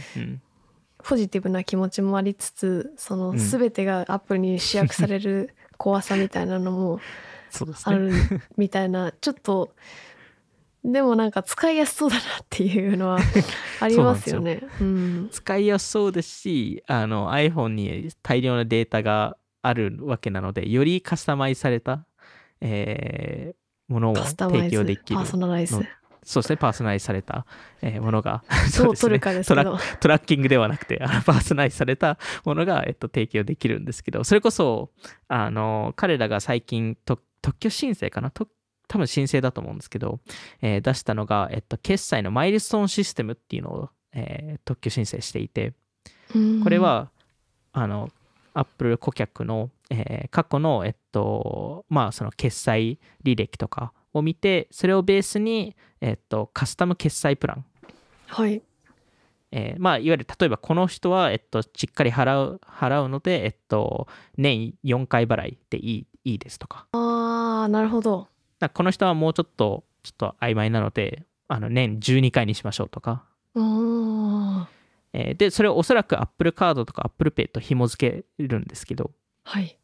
[1.03, 3.39] ポジティブな気持ちもありつつそのうん。
[3.39, 7.01] 全てがアップルに集約される怖さみたいなのも。
[7.85, 8.11] ある
[8.57, 9.71] みたいなちょっと
[10.85, 13.19] でもなんか使いやすそうだなっていうのは
[13.81, 14.63] ありますよね。
[14.81, 22.05] うん使いやすそうですしあの iPhone に大量のデータがあるわけなのでよりカスタマイズされた、
[22.61, 25.85] えーものを提ズ供できるパーソナライズの
[26.25, 27.47] そうですねパーソナライズされた、
[27.83, 28.43] えーものが。
[28.71, 29.21] そうですね。
[30.01, 34.91] トラッキングではなくてあのパーソナライズされたものが、えっと、提供できるんですけどそれこそ
[35.29, 38.31] あの彼らが最近と特許申請かな？
[38.31, 38.49] と
[38.89, 40.21] 多分申請だと思うんですけど、
[40.61, 45.73] えー出したのが、えっと、決済のマイルストーンシステムっていうのを、えー特許申請していて
[46.63, 47.11] これは、
[47.73, 48.11] あの、
[48.55, 57.65] アップル顧客の、えー過去の、えっと、まあ、その決済履歴とかを見て、それをベースに、えっと、カスタム決済プラン。
[58.29, 58.63] はい
[59.57, 66.87] えーまあ、いわゆる、例えばこの人は、えっと、しっかり払う、払うので、えっと、年4回払いでいい、いいですとか。
[66.93, 68.29] あーなるほど
[68.73, 73.25] この人はもうちょっと、ちょっと曖昧なので、あの、年12回にしましょうとか。
[75.13, 79.13] えーで、それをおそらく Apple カードとか Apple Pay と紐付けるんですけど、
[79.45, 79.79] はい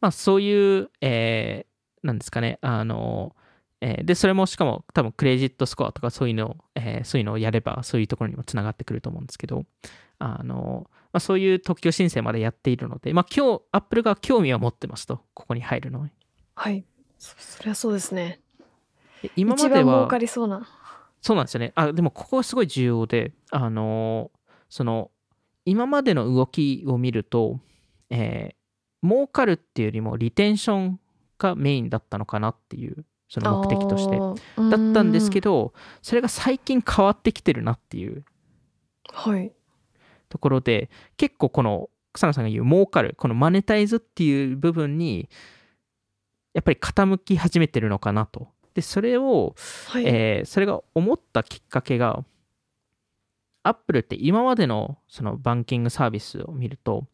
[0.00, 1.73] まあ、そういう、えー
[2.04, 3.34] なんですかね、あの、
[3.80, 9.64] えーで、それもしかも多分クレジットスコアとかそういうのを、えーそういうのをやれば、そういうところにもつながってくると思うんですけど、
[10.18, 16.10] あの、まあ、そういう特許申請までやっているので、まあ、今日、アップルが興味は持ってますと、ここに入るのに。
[16.54, 16.84] はい。
[17.18, 18.40] そそりゃそうですね。
[19.22, 20.66] で今まで一番儲はか、りそうな。
[21.22, 21.72] そうなんですよね。
[21.74, 24.30] あ、でもここはすごい重要で、あの、
[24.68, 25.10] その、
[25.64, 27.60] 今までの動きを見ると、
[28.10, 28.54] えー
[29.06, 31.00] 儲かるっていうよりもリテンション
[31.38, 34.18] がメインだったのかなっていう、その目的として。
[34.18, 38.24] だったんですけどど、それが最近変わってきてるなっていう
[39.12, 39.52] はい
[40.28, 45.28] ところで、結構この草野さんが言う儲かる、このマネタイズっていう部分に、
[46.54, 48.48] やっぱり傾き始めてるのかなと。
[48.74, 49.54] で、それを、
[49.88, 52.24] はい、えーそれが思ったきっかけが、
[53.62, 57.06] アップルって今までのそのバンキングサービスを見ると、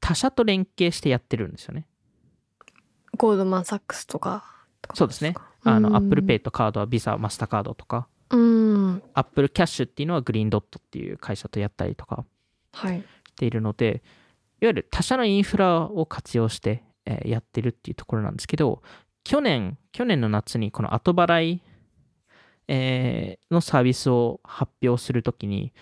[0.00, 1.86] 他社と連携してやってるんですよね。
[3.16, 4.44] ゴールドマン・サックスとか？
[4.94, 5.34] そうですね。
[5.64, 12.24] あの、うん Apple Pay とカードは Visa、マスターカードとか、うんアップルキャッシュっていうのはグリーンドットっていう会社とやったりとか
[12.72, 14.02] はいしているので、
[14.60, 18.82] いわゆる他社のインフラを活用して、えーやってるっていうところなんですけど、
[19.24, 21.62] 去年、去年の夏にこの後払い、
[22.68, 25.72] えーのサービスを発表するときに、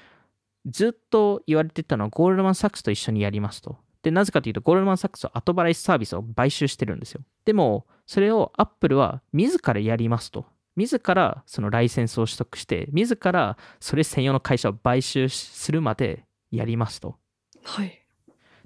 [0.67, 3.77] ずっと言われてたのはゴールドマン・サックスと一緒にやりますと。
[4.07, 7.23] で、なぜかというと、ゴールドマン・サックスは後払いサービスを買収してるんですよ。
[7.45, 10.47] でも、それをアップルは自らやりますと。
[10.77, 17.17] 自らそのライセンスを取得して、自らそれ専用の会社を買収するまでやりますと。
[17.65, 18.01] はい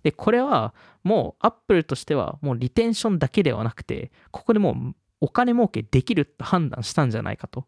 [0.03, 0.75] で、これは
[1.05, 7.65] もうアップルとしてはもうリテンションだけではなくて、ここでもうお金儲けできると判断したんじゃないかと。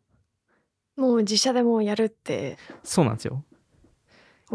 [0.97, 3.45] もう自社でもうやるってそうなんですよ。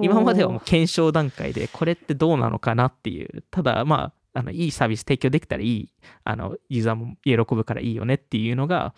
[0.02, 5.92] 今まではもう検証段階でこれってどうなのかなっていうただまああのいいサービス提供できたらいい
[6.24, 8.94] あのユーザーも喜ぶからいいよねっていうのが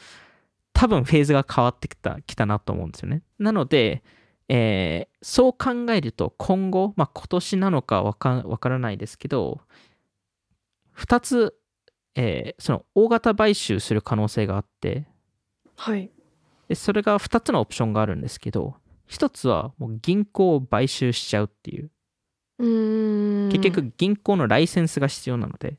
[0.74, 3.22] 多分フェーズが変わってきたきたなと思うんですよね。
[3.38, 4.04] なので、
[4.47, 9.60] えーそう考えると今後、まあ、今年なのかわかわからないですけど
[10.95, 11.56] 2つ、
[12.16, 15.08] えーその大型買収する可能性があって
[15.76, 16.10] はい。
[16.70, 18.76] でそれが2つのオプションがあるんですけど
[19.10, 21.89] 1つはもう銀行を買収しちゃうっていう。
[23.51, 25.78] 結局銀行のライセンスが必要なので。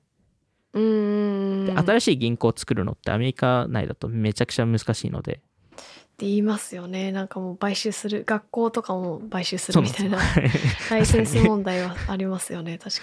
[0.73, 5.41] でって新しい銀行を作るのってアメリカ内だとめちゃくちゃ難しいので
[6.19, 7.13] 言いますよね。
[7.13, 10.19] なんかもう買収する銀行とかも買収するみたいな
[10.91, 12.79] ライセンス問題はありますよね。
[12.79, 13.03] 確か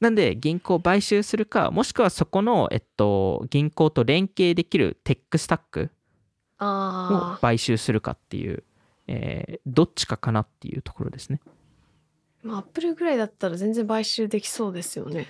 [0.00, 5.86] なんで銀行を買収するかもしくはそこの、えっと、銀行と連携できる tech stack に。
[6.60, 7.38] を。
[7.40, 8.64] 買収するかっていう、
[9.06, 11.40] えーどっちかかなっていうところですね
[12.42, 15.26] まあ、アップルぐらいだったら全然買収できそうですよね。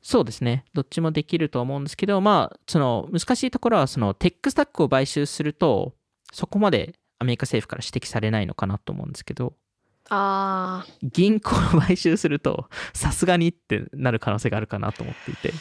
[0.00, 5.92] そうですねどっちもできると思うんですけどまあその難しいところはその tech stack を買収すると
[6.32, 9.54] そこまでアメリカ政府から指摘されないのかなと思うんですけど
[10.08, 10.92] ああ。
[11.02, 15.52] 銀行を買収するとさすがにってなる可能性があるかなと思っていて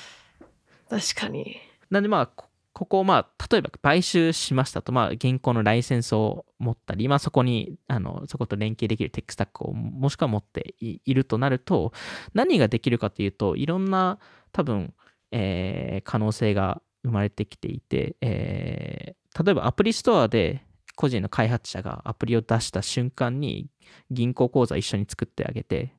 [0.89, 1.57] 確かに。
[1.89, 2.43] なんでまあ
[2.77, 11.91] こここをまあ例えば買収しましたとまあ銀行のライセンスを持ったりまあそこにあのそこと連携できるテックスタックをもしくは持っていいるとなると
[12.35, 14.19] 何ができるかというといろんな
[14.51, 14.93] 多分、
[15.31, 20.63] えー可能性が生まれてきていて、えー例えばアプリストアで
[20.95, 23.69] 個人の開発者がアプリを出した瞬間に
[24.11, 25.93] 銀行口座を一緒に作ってあげて。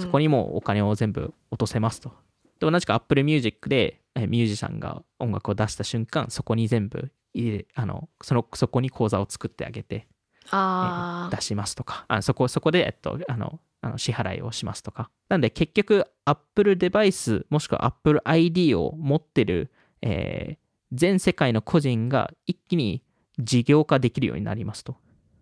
[0.00, 2.12] そこにもお金を全部落とせますと。
[2.58, 10.06] で、同じく Apple Music でえミュージシャンが音楽を出した瞬間、そこに全部入れ、あの、その、そこに口座を作ってあげて、
[10.50, 11.28] あ。
[11.30, 15.10] 出しますとか、あそこ、そこで、えっと、あの、あの支払いをしますとか。
[15.28, 23.02] なんで、結局、Apple デバイス、もしくは Apple ID を持ってる、えー全世界の個人が一気に
[23.38, 24.96] 事業化できるようになりますと。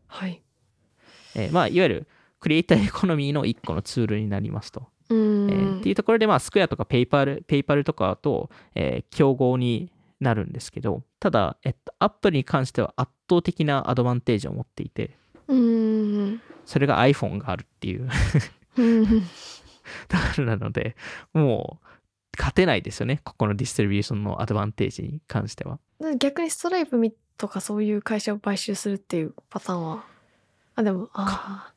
[0.07, 0.43] はい。
[1.35, 4.87] えーまあ、いわゆる creator economy の一個のツールになりますと。
[5.81, 15.17] っていうところで、まあ、スクエアとかペイパル、ペイパルとかと、えー競合になるんですけど、ただ、えっと、アップルに関しては圧倒的なアドバンテージを持っていて、
[15.49, 16.43] うーん。
[16.67, 18.09] それが iPhone があるっていう
[18.77, 19.07] うん。
[19.07, 20.95] ところなので、
[21.33, 21.87] もう、
[22.39, 23.21] 勝てないですよね。
[23.25, 25.79] ここの distribution のアドバンテージに関しては。
[26.19, 30.05] 逆にストライプみとかそういう会社を買収するっていうパターンは？
[30.77, 31.73] あ、でも、あ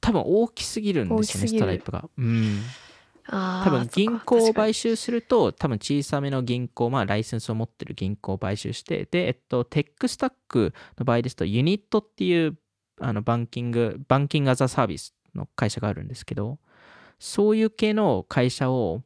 [0.00, 2.08] 多分大きすぎるんですよね、ストライプが。
[2.18, 2.60] うん。
[3.28, 12.56] 多分銀行を買収すると多分小さめの銀行まあライセンスを持ってる銀行を買収してでえっと tech stack の場合ですとユニットっていう
[13.00, 16.58] あの banking banking as a service の会社があるんですけど
[17.18, 19.02] そういう系の会社を、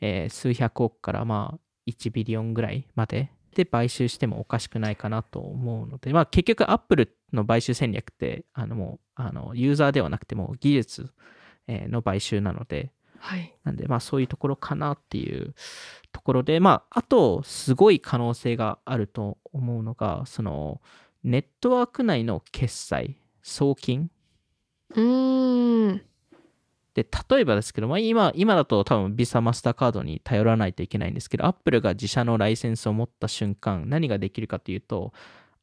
[0.00, 11.10] えー数百億からまあ1ビリオンぐらいまでで買収してもおかしくないかなと思うので、まあ、結局アップルの買収戦略ってあのもうあのユーザーではなくても技術
[11.68, 13.54] えーの買収なので、はい。
[13.64, 15.54] なんで、まあそういうところかなっていう
[16.12, 20.80] ところで、まあ、あと、すごい可能性があると思うのが、その、
[21.24, 24.10] ネットワーク内の決済、送金。
[24.94, 26.02] うーん。
[26.94, 35.12] で、例えばですけど、まあ今、今だと多分ビザマスターカードに頼らないといけないんですけど、Apple が自社のライセンスを持った瞬間、何ができるかというと、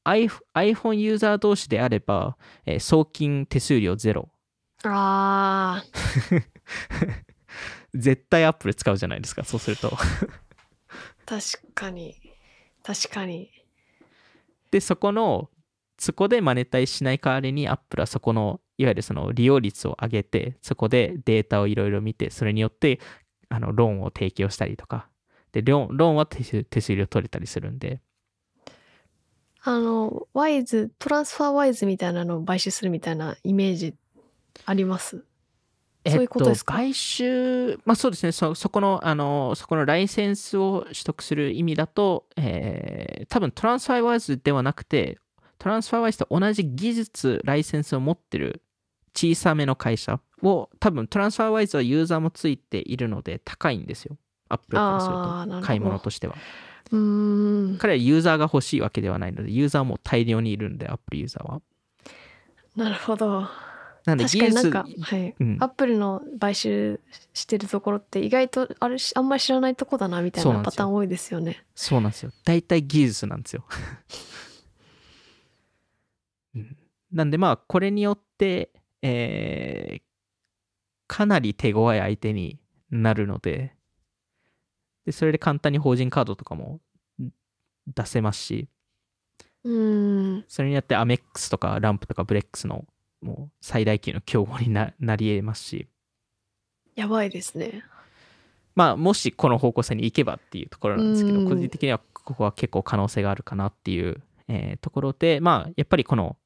[0.06, 4.30] iPhone iPhone ユーザー同士であれば、えー送金手数料ゼロ。
[4.84, 5.86] ああ。
[7.96, 9.98] 絶対 Apple 使うじゃないですか、そうすると。
[11.26, 12.16] 確かに。
[12.84, 13.50] 確かに。
[14.72, 15.50] で、そこの、
[15.98, 23.00] そこでマネタイしない代わりに、アップルはそこの、いわゆるその利用率を上げて、そこでデータをいろいろ見て、それによって、
[23.50, 25.10] あの、ローンを提供したりとか、
[25.54, 28.02] で、ローンローンは手数手数料取れたりするんで、
[29.62, 33.96] あの、ワイズ、トランスファーワイズみたいなのを買収するみたいなイメージ
[34.66, 35.24] あります？
[36.08, 36.74] そういうことですか？
[36.76, 45.18] 買収、まあそうですね、そそこの、あの、そこのライセンスを取得する意味だと、えー多分トランスファーワイズではなくて、
[45.58, 48.62] トランスファーワイズと同じ技術、ライセンスを持ってる
[49.16, 54.18] 小さめの会社を、多分トランスファーワイズはユーザーもついているので高いんですよ。
[54.47, 56.36] アップルからすると、買い物としては。
[56.91, 57.78] うーん。
[57.80, 61.62] 彼はユーザーが欲しいわけではないので、ユーザーも大量にいるんで、アップルユーザーは。
[62.76, 63.47] なるほど。
[64.06, 65.36] なんで確技術、かになんか、はい。
[65.39, 66.99] うんアップルの買収
[67.34, 71.66] してるところって意外とあれしあんまり知らないとこだなみたいなパターン多いですよね。
[71.74, 72.32] そうなんですよ。
[72.43, 73.66] 大体技術なんですよ。
[76.56, 76.78] うん
[77.12, 80.01] なんでまあ、これによって、えー
[81.08, 83.76] かなり手強い相手になるので
[85.06, 86.82] で、それで簡単に法人カードとかも
[87.22, 87.30] ん
[87.88, 88.68] 出せますし、
[89.64, 90.45] うーん。
[90.47, 92.86] それによってアメックスとかランプとかブレックスの
[93.26, 95.88] もう最大級の競合にななり得ますし、
[96.95, 97.84] やばいですね。
[98.76, 106.38] まあ、もしこの方向性に行けばっていうところなんですけど、うん個人的にはここは結構可能性があるかなっていう、えーところで、まあ、やっぱりこの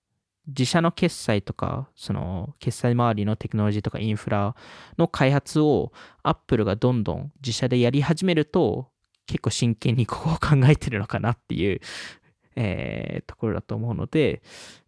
[0.47, 4.55] 自社の決済とか、その決済周りのテクノロジーとかインフラ
[4.97, 5.91] の開発を
[6.23, 8.89] Apple がどんどん自社でやり始めると、
[9.27, 11.81] 結構真剣にここを考えてるのかなっていう、
[12.55, 14.41] えー、ところだと思うので、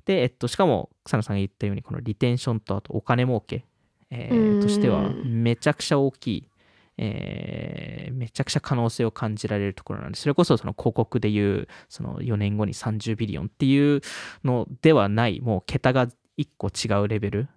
[0.05, 3.65] で、えっと、しかも草野さんが言ったように、このリテンションとあとお金儲け、
[4.09, 6.49] えー、としてはめちゃくちゃ大きい、
[6.97, 14.01] えー、めちゃくちゃ可能性を感じられるところなんで、それこそその広告でいう、その4年後に30ビリオンっていう
[14.43, 17.47] のではない、もう桁が1個違うレベル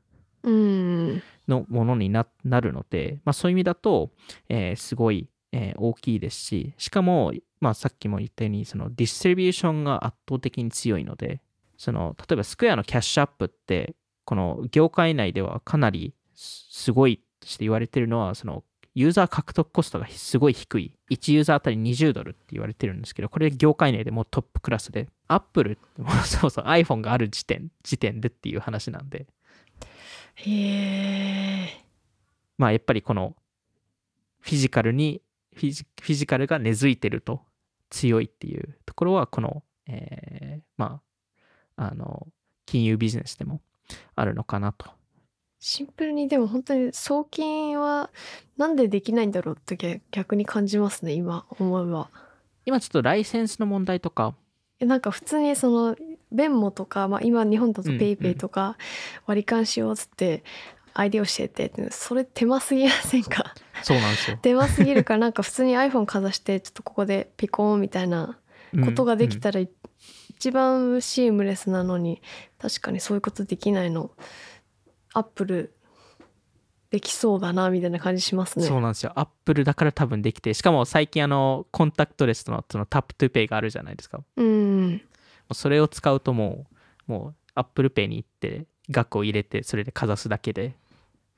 [1.49, 4.11] のものになるので、まあ、そういう意味だと、
[4.49, 11.41] えー、すごい、えー、大きいですし、しかも、まあ、さっきも言ったように、そのディストリビューションが圧倒的に強いので、
[11.77, 13.95] その例えばスクエアのキャッシュアップって、
[14.25, 18.65] この業界内ではかなりすごいとして言われてるのは、その
[18.95, 20.93] ユーザー獲得コストがすごい低い。
[21.11, 29.27] 1ユーザーあたり20ドルって言われてるんですけど、これ業界内でもトップクラスで、Apple もそうそう iPhone がある時点、時点でっていう話なんで。
[30.37, 31.85] へえ。
[32.57, 33.35] まあやっぱりこの
[34.41, 35.23] フィジカルに
[35.55, 37.43] フィジ、フィジカルが根付いてると
[37.91, 41.01] 強いっていうところは、この、えー、まあ、
[41.77, 42.27] あの、
[42.67, 43.61] 金融ビジネスでも
[44.15, 44.87] あるのかなと。
[45.61, 48.11] シンプルにでも本当に送金は
[48.59, 52.11] なんでできないんだろうって逆に感じますね今思えば。
[52.67, 54.35] 今ちょっとライセンスの問題とか。
[54.81, 55.97] なんか普通にその
[56.31, 58.77] Venmo とか、まあ、今日本だと PayPay とか
[59.25, 60.45] 割り勘しようっつって
[60.93, 63.55] ID教えてってそれ手間すぎませんか？
[63.83, 64.39] そうなんですよ。
[64.43, 68.39] 手間すぎるからなんか普通に iPhone かざしてちょっとここでピコーンみたいな
[68.85, 69.61] ことができたら
[70.45, 72.21] 一番シームレスなのに
[72.59, 74.11] 確かにそういうことできないの
[75.15, 75.73] アップル
[76.91, 78.67] できそうだなみたいな感じしますね。
[78.67, 79.13] そうなんですよ。
[79.17, 84.21] アップルだから多分できてしかも最近あの contactless のその Tap to Pay があるじゃないですか。
[84.37, 85.01] うん。
[85.55, 86.67] それを使うとも
[87.09, 90.75] うもう Apple Pay に行って額を入れてそれでかざすだけで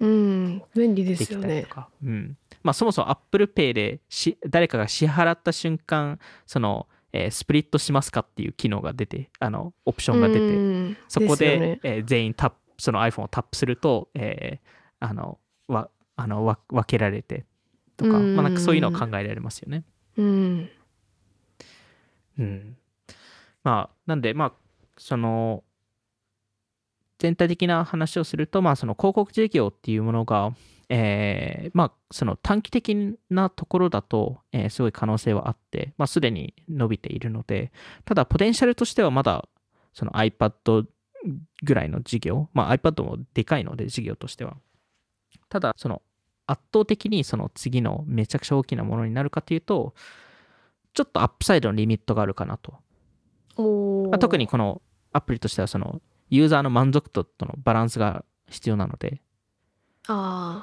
[0.01, 0.63] うん。
[0.75, 1.69] 便利ですよね。
[2.03, 2.37] うん。
[2.65, 10.35] まあそもそも Apple Pay でし誰かが支払った瞬間そのえー、スプリットしますかっていう機能が出てあのオプションが出
[10.95, 15.39] てそこで、ね、えー、全員タップその iPhone をタップすると、えー、あの
[15.69, 17.45] わあのわ分けられて
[17.97, 19.85] とか,、まあ、なんかそういうのを考えられますよね。
[20.19, 20.71] うん、
[22.39, 22.77] うん、
[23.63, 24.53] まあなんでまあ
[24.99, 25.63] その
[27.19, 30.53] 全体的な話をすると、まあ、その広告事業っていうものが、
[30.89, 37.73] えー、まあ、その短期的なところだと、えー、すごい可能性はあって、まあ、すでに伸びているので、
[38.05, 39.49] ただ、ポテンシャルとしてはまだ、
[39.93, 40.87] その iPad
[41.63, 44.57] ぐらいの事業、まあ、iPad もでかいので、事業としては。
[45.49, 46.03] ただ、その
[46.47, 49.95] 圧倒的にその次のめちゃくちゃ大きなものになるかというと、
[50.95, 52.75] ちょっとアップサイドのリミットがあるかなと。
[54.11, 54.81] まあ、特にこの
[55.13, 59.21] アプリとしては、そのユーザーの満足度とのバランスが必要なので。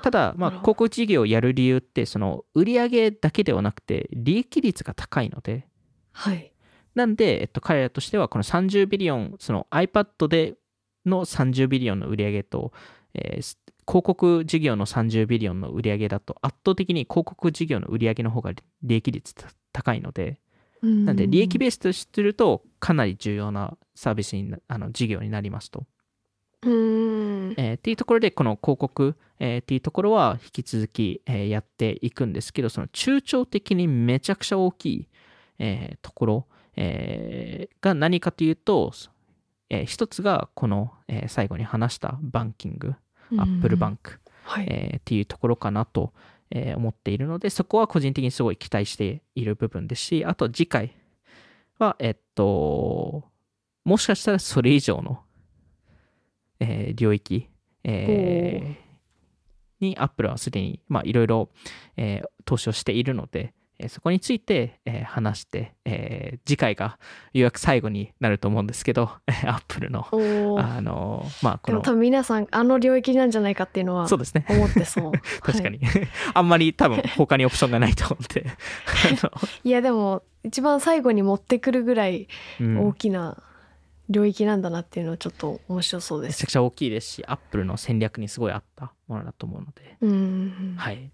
[0.03, 5.67] ただ、まあ、広告事業をやる理由って、その売上だけではなくて、利益率が高いので。
[6.11, 6.53] はい。
[6.95, 10.55] なんで、えっと、彼らとしてはこの30ビリオン、その iPad で
[11.05, 12.71] の30ビリオンの売り上げと、
[13.13, 19.33] えー、広告事業の30ビリオンの売り上げだと圧倒的に広告事業の売り上げの方が利益率
[19.71, 20.39] 高いので、
[20.81, 25.85] なんで利益ベースとするとかなり重要なサービスにあの事業になりますと。
[26.65, 27.53] うん。
[27.57, 35.07] えー、っていうところでこの広告、えー、っていうところは引き続き、えー、やっていくんですけどその中長的にめちゃくちゃ大きい、
[35.59, 38.91] えー、ところ、えー、が何かというと、
[39.69, 42.95] えー、一つがこの、えー、最後に話したバンキング、
[43.37, 44.67] アップルバンク、はい。
[44.69, 46.13] えー、っていうところかなと、
[46.51, 50.95] えー、思っているので、そこは個人的にすごい期待している部分ですし、あと次回
[51.79, 53.23] は、えっと、
[53.83, 55.22] もしかしたらそれ以上の、
[56.63, 57.49] えー、領域、
[57.83, 61.49] えー、にアップルはすでにいろいろ
[62.45, 66.99] 投資をしているので、えそこについて、えー、話して、えー、次回が
[67.33, 70.05] ようやく最後になると思うんですけど、アップルの、
[70.59, 71.81] あの、まあ、この。
[71.81, 74.45] 多分皆さん、あの領域なんじゃないかっていうのは、そうですね。
[74.47, 75.11] 思ってそう。
[75.41, 75.79] 確かに。
[75.79, 78.45] はい、あんまり多分他にオプションがないと思って
[79.63, 82.27] いや、でも、一番最後に持ってくるぐらい
[82.59, 83.41] 大きな、
[84.09, 86.31] 領域なんだなっていうのはちょっと面白そうです。
[86.31, 89.97] めちゃくちゃ大きいですし、アップルの戦略にすごいあったものだと思うので。
[90.01, 91.11] うんはい。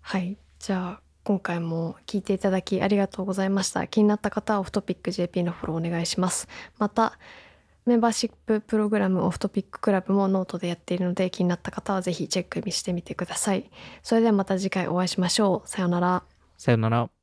[0.00, 0.36] はい。
[0.58, 3.86] じゃあ、今回も聞いていただきありがとうございました。
[3.86, 6.48] 気になった方はオフトピック JP のフォローお願いします。
[6.78, 7.18] また、
[7.84, 13.70] メンバーシッププログラム Off Topic Club もノートでやっているので気になった方はぜひチェックしてみてください。
[14.02, 15.68] それではまた次回お会いしましょう。
[15.68, 16.22] さようなら。
[16.58, 17.21] さようなら。